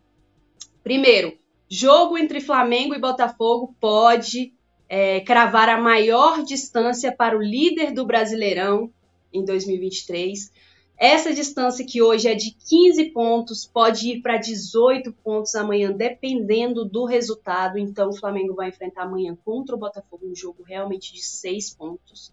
Primeiro, 0.82 1.36
jogo 1.68 2.16
entre 2.16 2.40
Flamengo 2.40 2.94
e 2.94 3.00
Botafogo 3.00 3.74
pode 3.80 4.52
é, 4.88 5.20
cravar 5.20 5.68
a 5.68 5.80
maior 5.80 6.42
distância 6.42 7.12
para 7.14 7.36
o 7.36 7.42
líder 7.42 7.92
do 7.92 8.06
Brasileirão 8.06 8.90
em 9.32 9.44
2023. 9.44 10.50
Essa 10.96 11.32
distância 11.32 11.86
que 11.86 12.02
hoje 12.02 12.26
é 12.26 12.34
de 12.34 12.56
15 12.68 13.10
pontos 13.10 13.64
pode 13.64 14.10
ir 14.10 14.20
para 14.20 14.36
18 14.36 15.12
pontos 15.12 15.54
amanhã, 15.54 15.92
dependendo 15.92 16.84
do 16.84 17.04
resultado. 17.04 17.78
Então, 17.78 18.08
o 18.08 18.16
Flamengo 18.16 18.54
vai 18.54 18.70
enfrentar 18.70 19.02
amanhã 19.02 19.36
contra 19.44 19.76
o 19.76 19.78
Botafogo 19.78 20.26
um 20.26 20.34
jogo 20.34 20.64
realmente 20.64 21.12
de 21.12 21.22
6 21.22 21.74
pontos. 21.74 22.32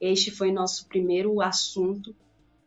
Este 0.00 0.30
foi 0.30 0.50
nosso 0.50 0.86
primeiro 0.86 1.42
assunto. 1.42 2.16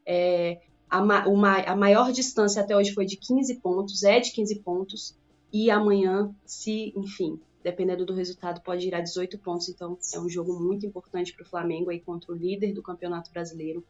É, 0.06 0.60
a, 0.88 1.00
a 1.00 1.76
maior 1.76 2.12
distância 2.12 2.62
até 2.62 2.78
hoje 2.78 2.94
foi 2.94 3.08
de 3.08 3.18
15 3.18 3.56
pontos, 3.56 4.04
é 4.04 4.20
de 4.20 4.32
15 4.32 4.60
pontos. 4.60 5.18
E 5.54 5.70
amanhã, 5.70 6.34
se, 6.44 6.92
enfim, 6.98 7.40
dependendo 7.64 8.06
do 8.06 8.14
resultado, 8.14 8.62
pode 8.62 8.88
ir 8.88 8.96
a 8.96 9.00
18 9.00 9.38
pontos. 9.38 9.70
Então, 9.70 9.98
é 10.14 10.20
um 10.20 10.28
jogo 10.28 10.60
muito 10.60 10.86
importante 10.86 11.32
para 11.32 11.44
o 11.44 11.48
Flamengo 11.48 11.92
aí 11.92 12.00
contra 12.00 12.32
o 12.32 12.36
líder 12.36 12.74
do 12.74 12.82
Campeonato 12.82 13.32
Brasileiro. 13.32 13.86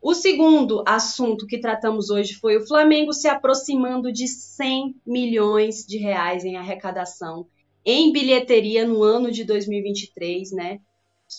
O 0.00 0.14
segundo 0.14 0.82
assunto 0.86 1.46
que 1.46 1.58
tratamos 1.58 2.10
hoje 2.10 2.34
foi 2.34 2.56
o 2.56 2.66
Flamengo 2.66 3.12
se 3.12 3.28
aproximando 3.28 4.12
de 4.12 4.26
100 4.26 4.96
milhões 5.06 5.86
de 5.86 5.98
reais 5.98 6.44
em 6.44 6.56
arrecadação 6.56 7.46
em 7.84 8.12
bilheteria 8.12 8.86
no 8.86 9.02
ano 9.02 9.30
de 9.30 9.44
2023, 9.44 10.52
né? 10.52 10.80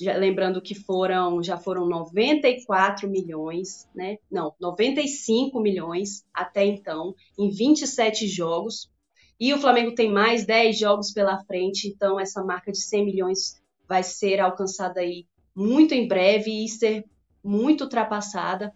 Já, 0.02 0.18
lembrando 0.18 0.62
que 0.62 0.76
foram 0.76 1.42
já 1.42 1.58
foram 1.58 1.88
94 1.88 3.10
milhões, 3.10 3.88
né? 3.96 4.18
Não, 4.32 4.54
95 4.60 5.60
milhões 5.60 6.26
até 6.34 6.66
então 6.66 7.16
em 7.38 7.50
27 7.50 8.28
jogos. 8.28 8.90
E 9.40 9.54
o 9.54 9.58
Flamengo 9.58 9.94
tem 9.94 10.12
mais 10.12 10.46
10 10.46 10.80
jogos 10.80 11.12
pela 11.12 11.44
frente, 11.44 11.88
então 11.88 12.20
essa 12.20 12.44
marca 12.44 12.72
de 12.72 12.82
100 12.82 13.06
milhões 13.06 13.62
vai 13.88 14.02
ser 14.02 14.40
alcançada 14.40 15.02
aí 15.02 15.26
muito 15.54 15.94
em 15.94 16.08
breve 16.08 16.66
e 16.66 16.70
ser 16.70 17.06
muito 17.44 17.84
ultrapassada. 17.84 18.74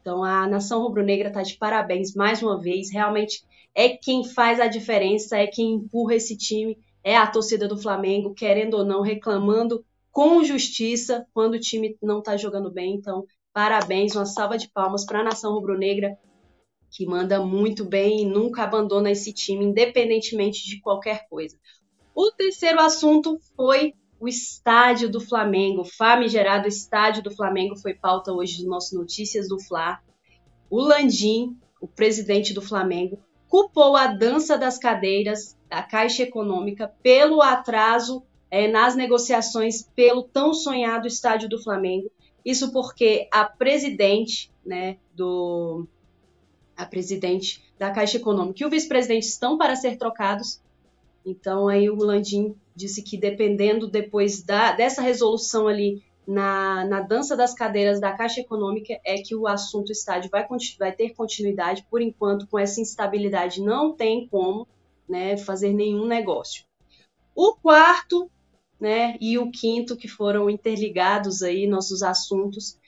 Então 0.00 0.24
a 0.24 0.46
nação 0.46 0.82
rubro-negra 0.82 1.28
está 1.28 1.42
de 1.42 1.56
parabéns 1.56 2.14
mais 2.14 2.42
uma 2.42 2.58
vez. 2.58 2.90
Realmente 2.90 3.44
é 3.74 3.88
quem 3.88 4.24
faz 4.24 4.60
a 4.60 4.66
diferença, 4.66 5.36
é 5.36 5.46
quem 5.46 5.74
empurra 5.74 6.14
esse 6.14 6.36
time, 6.36 6.76
é 7.04 7.16
a 7.16 7.26
torcida 7.26 7.68
do 7.68 7.78
Flamengo, 7.78 8.34
querendo 8.34 8.74
ou 8.74 8.84
não, 8.84 9.00
reclamando 9.02 9.84
com 10.10 10.42
justiça 10.42 11.26
quando 11.32 11.54
o 11.54 11.60
time 11.60 11.96
não 12.02 12.18
está 12.18 12.36
jogando 12.36 12.70
bem. 12.70 12.94
Então, 12.94 13.24
parabéns, 13.52 14.14
uma 14.14 14.26
salva 14.26 14.58
de 14.58 14.68
palmas 14.68 15.04
para 15.04 15.20
a 15.20 15.24
nação 15.24 15.52
rubro-negra, 15.52 16.18
que 16.90 17.06
manda 17.06 17.44
muito 17.44 17.84
bem 17.84 18.22
e 18.22 18.26
nunca 18.26 18.64
abandona 18.64 19.10
esse 19.10 19.32
time, 19.32 19.64
independentemente 19.64 20.66
de 20.66 20.80
qualquer 20.80 21.28
coisa. 21.28 21.56
O 22.14 22.30
terceiro 22.32 22.80
assunto 22.80 23.38
foi 23.56 23.94
o 24.18 24.28
estádio 24.28 25.08
do 25.08 25.20
Flamengo, 25.20 25.84
famigerado 25.84 26.68
estádio 26.68 27.22
do 27.22 27.30
Flamengo, 27.30 27.76
foi 27.76 27.94
pauta 27.94 28.32
hoje 28.32 28.62
do 28.62 28.68
nosso 28.68 28.94
Notícias 28.94 29.48
do 29.48 29.58
Fla. 29.58 30.00
O 30.68 30.80
Landim, 30.80 31.56
o 31.80 31.88
presidente 31.88 32.52
do 32.52 32.60
Flamengo, 32.60 33.18
culpou 33.48 33.96
a 33.96 34.08
dança 34.08 34.58
das 34.58 34.76
cadeiras 34.76 35.56
da 35.68 35.82
Caixa 35.82 36.24
Econômica 36.24 36.92
pelo 37.02 37.40
atraso 37.40 38.22
é, 38.50 38.68
nas 38.68 38.94
negociações 38.94 39.88
pelo 39.94 40.24
tão 40.24 40.52
sonhado 40.52 41.06
estádio 41.06 41.48
do 41.48 41.62
Flamengo. 41.62 42.10
Isso 42.44 42.72
porque 42.72 43.28
a 43.32 43.44
presidente, 43.44 44.52
né, 44.64 44.98
do 45.14 45.86
a 46.80 46.86
presidente 46.86 47.62
da 47.78 47.90
Caixa 47.90 48.16
Econômica 48.16 48.62
e 48.62 48.66
o 48.66 48.70
vice-presidente 48.70 49.26
estão 49.26 49.58
para 49.58 49.76
ser 49.76 49.96
trocados. 49.96 50.60
Então 51.24 51.68
aí 51.68 51.90
o 51.90 51.96
Landim 51.96 52.54
disse 52.74 53.02
que 53.02 53.18
dependendo 53.18 53.86
depois 53.86 54.42
da, 54.42 54.72
dessa 54.72 55.02
resolução 55.02 55.68
ali 55.68 56.02
na, 56.26 56.84
na 56.86 57.00
dança 57.00 57.36
das 57.36 57.52
cadeiras 57.52 58.00
da 58.00 58.12
Caixa 58.12 58.40
Econômica 58.40 58.98
é 59.04 59.16
que 59.16 59.34
o 59.34 59.46
assunto 59.46 59.92
estádio 59.92 60.30
vai, 60.30 60.46
vai 60.78 60.92
ter 60.92 61.10
continuidade. 61.10 61.86
Por 61.90 62.00
enquanto, 62.00 62.46
com 62.46 62.58
essa 62.58 62.80
instabilidade, 62.80 63.60
não 63.60 63.92
tem 63.92 64.26
como 64.28 64.66
né, 65.08 65.36
fazer 65.36 65.72
nenhum 65.72 66.06
negócio. 66.06 66.64
O 67.34 67.54
quarto 67.54 68.30
né, 68.78 69.16
e 69.20 69.38
o 69.38 69.50
quinto, 69.50 69.96
que 69.96 70.08
foram 70.08 70.48
interligados 70.48 71.42
aí, 71.42 71.66
nossos 71.66 72.02
assuntos, 72.02 72.78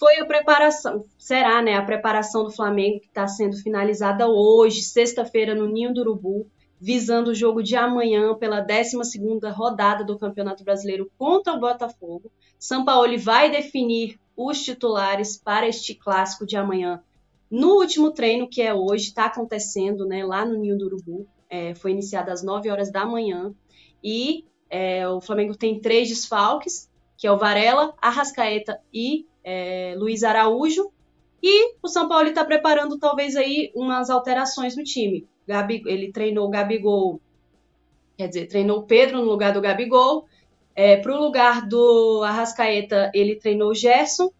foi 0.00 0.18
a 0.18 0.24
preparação, 0.24 1.04
será, 1.18 1.60
né, 1.60 1.74
a 1.76 1.84
preparação 1.84 2.42
do 2.42 2.50
Flamengo 2.50 3.00
que 3.00 3.08
está 3.08 3.28
sendo 3.28 3.58
finalizada 3.58 4.26
hoje, 4.26 4.82
sexta-feira, 4.82 5.54
no 5.54 5.66
Ninho 5.66 5.92
do 5.92 6.00
Urubu, 6.00 6.50
visando 6.80 7.32
o 7.32 7.34
jogo 7.34 7.62
de 7.62 7.76
amanhã 7.76 8.34
pela 8.34 8.64
12ª 8.64 9.52
rodada 9.52 10.02
do 10.02 10.18
Campeonato 10.18 10.64
Brasileiro 10.64 11.10
contra 11.18 11.52
o 11.52 11.60
Botafogo. 11.60 12.32
São 12.58 12.82
Paulo 12.82 13.18
vai 13.18 13.50
definir 13.50 14.18
os 14.34 14.62
titulares 14.62 15.36
para 15.36 15.68
este 15.68 15.94
clássico 15.94 16.46
de 16.46 16.56
amanhã. 16.56 17.02
No 17.50 17.74
último 17.74 18.10
treino, 18.10 18.48
que 18.48 18.62
é 18.62 18.72
hoje, 18.72 19.08
está 19.08 19.26
acontecendo 19.26 20.06
né, 20.06 20.24
lá 20.24 20.46
no 20.46 20.56
Ninho 20.56 20.78
do 20.78 20.86
Urubu, 20.86 21.28
é, 21.50 21.74
foi 21.74 21.90
iniciado 21.90 22.30
às 22.30 22.42
9 22.42 22.70
horas 22.70 22.90
da 22.90 23.04
manhã, 23.04 23.52
e 24.02 24.46
é, 24.70 25.06
o 25.06 25.20
Flamengo 25.20 25.54
tem 25.54 25.78
três 25.78 26.08
desfalques, 26.08 26.88
que 27.18 27.26
é 27.26 27.32
o 27.32 27.36
Varela, 27.36 27.92
Arrascaeta 28.00 28.80
e 28.90 29.26
é, 29.50 29.94
Luiz 29.96 30.22
Araújo, 30.22 30.92
e 31.42 31.74
o 31.82 31.88
São 31.88 32.08
Paulo 32.08 32.28
está 32.28 32.44
preparando 32.44 32.98
talvez 32.98 33.34
aí 33.34 33.72
umas 33.74 34.10
alterações 34.10 34.76
no 34.76 34.84
time. 34.84 35.26
Gabi, 35.46 35.82
ele 35.86 36.12
treinou 36.12 36.46
o 36.46 36.50
Gabigol, 36.50 37.20
quer 38.16 38.28
dizer, 38.28 38.46
treinou 38.46 38.78
o 38.78 38.82
Pedro 38.84 39.18
no 39.18 39.24
lugar 39.24 39.52
do 39.52 39.60
Gabigol. 39.60 40.26
É, 40.76 40.96
para 40.98 41.12
o 41.12 41.20
lugar 41.20 41.66
do 41.66 42.22
Arrascaeta, 42.22 43.10
ele 43.12 43.36
treinou 43.36 43.70
o 43.70 43.74
Gerson. 43.74 44.30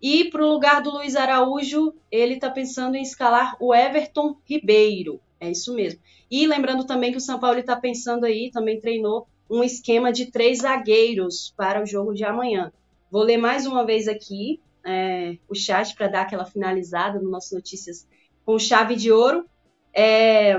E 0.00 0.30
para 0.30 0.44
o 0.44 0.48
lugar 0.48 0.80
do 0.80 0.90
Luiz 0.90 1.16
Araújo, 1.16 1.92
ele 2.10 2.34
está 2.34 2.48
pensando 2.48 2.94
em 2.94 3.02
escalar 3.02 3.56
o 3.60 3.74
Everton 3.74 4.36
Ribeiro. 4.44 5.20
É 5.40 5.50
isso 5.50 5.74
mesmo. 5.74 6.00
E 6.30 6.46
lembrando 6.46 6.86
também 6.86 7.10
que 7.10 7.18
o 7.18 7.20
São 7.20 7.40
Paulo 7.40 7.58
está 7.58 7.74
pensando 7.74 8.24
aí, 8.24 8.50
também 8.50 8.80
treinou 8.80 9.26
um 9.50 9.64
esquema 9.64 10.12
de 10.12 10.30
três 10.30 10.58
zagueiros 10.60 11.52
para 11.56 11.82
o 11.82 11.86
jogo 11.86 12.14
de 12.14 12.24
amanhã. 12.24 12.72
Vou 13.10 13.22
ler 13.22 13.36
mais 13.36 13.66
uma 13.66 13.84
vez 13.84 14.06
aqui 14.06 14.60
é, 14.86 15.36
o 15.48 15.54
chat 15.54 15.94
para 15.94 16.08
dar 16.08 16.22
aquela 16.22 16.44
finalizada 16.44 17.18
no 17.20 17.30
nosso 17.30 17.54
Notícias 17.54 18.06
com 18.44 18.58
chave 18.58 18.96
de 18.96 19.10
ouro. 19.10 19.44
É... 19.92 20.56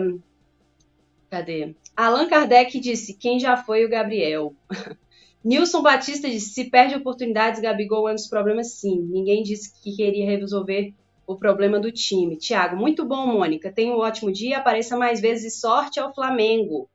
Cadê? 1.29 1.75
Allan 1.95 2.27
Kardec 2.27 2.79
disse: 2.79 3.13
quem 3.13 3.39
já 3.39 3.55
foi 3.55 3.85
o 3.85 3.89
Gabriel? 3.89 4.53
Nilson 5.43 5.81
Batista 5.81 6.29
disse: 6.29 6.53
se 6.53 6.69
perde 6.69 6.95
oportunidades, 6.95 7.61
Gabigol 7.61 8.09
é 8.09 8.11
um 8.11 8.15
dos 8.15 8.27
problemas, 8.27 8.73
sim. 8.73 9.01
Ninguém 9.09 9.43
disse 9.43 9.73
que 9.81 9.95
queria 9.95 10.25
resolver 10.25 10.93
o 11.25 11.37
problema 11.37 11.79
do 11.79 11.91
time. 11.91 12.37
Tiago, 12.37 12.75
muito 12.75 13.05
bom, 13.05 13.25
Mônica. 13.25 13.71
Tenha 13.71 13.93
um 13.93 13.99
ótimo 13.99 14.31
dia. 14.31 14.57
Apareça 14.57 14.97
mais 14.97 15.21
vezes 15.21 15.53
e 15.53 15.59
sorte 15.59 15.99
ao 15.99 16.13
Flamengo. 16.13 16.89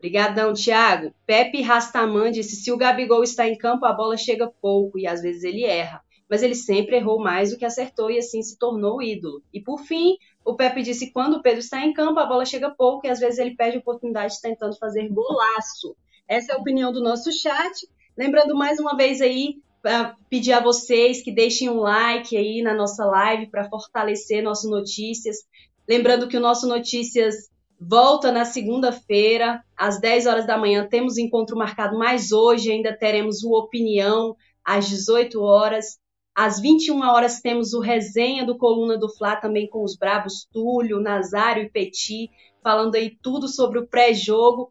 Obrigadão, 0.00 0.54
Tiago. 0.54 1.14
Pepe 1.26 1.60
Rastaman 1.60 2.30
disse: 2.30 2.56
se 2.56 2.72
o 2.72 2.76
Gabigol 2.78 3.22
está 3.22 3.46
em 3.46 3.56
campo, 3.56 3.84
a 3.84 3.92
bola 3.92 4.16
chega 4.16 4.50
pouco 4.60 4.98
e 4.98 5.06
às 5.06 5.20
vezes 5.20 5.44
ele 5.44 5.62
erra. 5.62 6.02
Mas 6.26 6.42
ele 6.42 6.54
sempre 6.54 6.96
errou 6.96 7.20
mais 7.20 7.50
do 7.50 7.58
que 7.58 7.66
acertou 7.66 8.10
e 8.10 8.16
assim 8.16 8.40
se 8.40 8.58
tornou 8.58 8.96
o 8.96 9.02
ídolo. 9.02 9.42
E 9.52 9.60
por 9.60 9.78
fim, 9.80 10.16
o 10.42 10.54
Pepe 10.54 10.82
disse: 10.82 11.12
quando 11.12 11.34
o 11.34 11.42
Pedro 11.42 11.60
está 11.60 11.84
em 11.84 11.92
campo, 11.92 12.18
a 12.18 12.24
bola 12.24 12.46
chega 12.46 12.70
pouco 12.70 13.06
e 13.06 13.10
às 13.10 13.20
vezes 13.20 13.38
ele 13.38 13.54
perde 13.54 13.76
oportunidade 13.76 14.40
tentando 14.40 14.74
fazer 14.78 15.06
golaço. 15.10 15.94
Essa 16.26 16.52
é 16.52 16.54
a 16.54 16.58
opinião 16.58 16.90
do 16.92 17.02
nosso 17.02 17.30
chat. 17.30 17.86
Lembrando 18.16 18.56
mais 18.56 18.80
uma 18.80 18.96
vez 18.96 19.20
aí, 19.20 19.58
para 19.82 20.16
pedir 20.30 20.54
a 20.54 20.60
vocês 20.60 21.20
que 21.20 21.30
deixem 21.30 21.68
um 21.68 21.80
like 21.80 22.34
aí 22.34 22.62
na 22.62 22.72
nossa 22.72 23.04
live 23.04 23.48
para 23.48 23.68
fortalecer 23.68 24.42
nossas 24.42 24.70
notícias. 24.70 25.44
Lembrando 25.86 26.26
que 26.28 26.36
o 26.36 26.40
nosso 26.40 26.66
Notícias 26.66 27.49
volta 27.80 28.30
na 28.30 28.44
segunda-feira, 28.44 29.64
às 29.74 29.98
10 29.98 30.26
horas 30.26 30.46
da 30.46 30.58
manhã. 30.58 30.86
Temos 30.86 31.16
encontro 31.16 31.56
marcado, 31.56 31.98
mas 31.98 32.30
hoje 32.30 32.70
ainda 32.70 32.94
teremos 32.94 33.42
o 33.42 33.52
Opinião, 33.52 34.36
às 34.62 34.88
18 34.88 35.40
horas. 35.42 35.98
Às 36.34 36.60
21 36.60 37.00
horas 37.00 37.40
temos 37.40 37.72
o 37.72 37.80
resenha 37.80 38.44
do 38.44 38.56
Coluna 38.56 38.98
do 38.98 39.08
Fla, 39.08 39.36
também 39.36 39.68
com 39.68 39.82
os 39.82 39.96
bravos 39.96 40.46
Túlio, 40.52 41.00
Nazário 41.00 41.64
e 41.64 41.70
Petit, 41.70 42.30
falando 42.62 42.94
aí 42.96 43.16
tudo 43.22 43.48
sobre 43.48 43.78
o 43.78 43.86
pré-jogo 43.86 44.70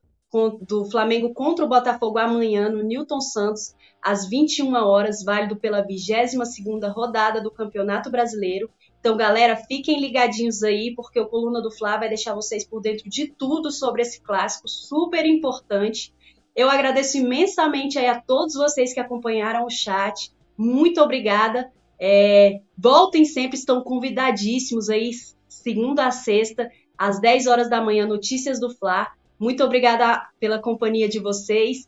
do 0.61 0.85
Flamengo 0.85 1.33
contra 1.33 1.65
o 1.65 1.67
Botafogo 1.67 2.19
amanhã 2.19 2.69
no 2.69 2.83
Newton 2.83 3.19
Santos, 3.19 3.75
às 4.01 4.27
21 4.27 4.73
horas, 4.73 5.23
válido 5.23 5.55
pela 5.55 5.85
22ª 5.85 6.91
rodada 6.91 7.41
do 7.41 7.51
Campeonato 7.51 8.09
Brasileiro. 8.09 8.69
Então, 8.99 9.15
galera, 9.15 9.55
fiquem 9.55 9.99
ligadinhos 9.99 10.61
aí, 10.63 10.93
porque 10.95 11.19
o 11.19 11.27
Coluna 11.27 11.61
do 11.61 11.71
Fla 11.71 11.97
vai 11.97 12.09
deixar 12.09 12.33
vocês 12.33 12.65
por 12.65 12.81
dentro 12.81 13.09
de 13.09 13.27
tudo 13.27 13.71
sobre 13.71 14.01
esse 14.01 14.21
clássico 14.21 14.67
super 14.67 15.25
importante. 15.25 16.13
Eu 16.55 16.69
agradeço 16.69 17.17
imensamente 17.17 17.97
aí 17.97 18.07
a 18.07 18.19
todos 18.19 18.55
vocês 18.55 18.93
que 18.93 18.99
acompanharam 18.99 19.65
o 19.65 19.69
chat. 19.69 20.31
Muito 20.57 21.01
obrigada. 21.01 21.71
É, 21.97 22.61
voltem 22.77 23.23
sempre, 23.25 23.57
estão 23.57 23.81
convidadíssimos 23.81 24.89
aí, 24.89 25.11
segunda 25.47 26.07
a 26.07 26.11
sexta, 26.11 26.69
às 26.97 27.19
10 27.21 27.47
horas 27.47 27.69
da 27.69 27.81
manhã, 27.81 28.05
Notícias 28.05 28.59
do 28.59 28.69
Fla. 28.75 29.07
Muito 29.39 29.63
obrigada 29.63 30.27
pela 30.39 30.59
companhia 30.59 31.07
de 31.07 31.19
vocês. 31.19 31.87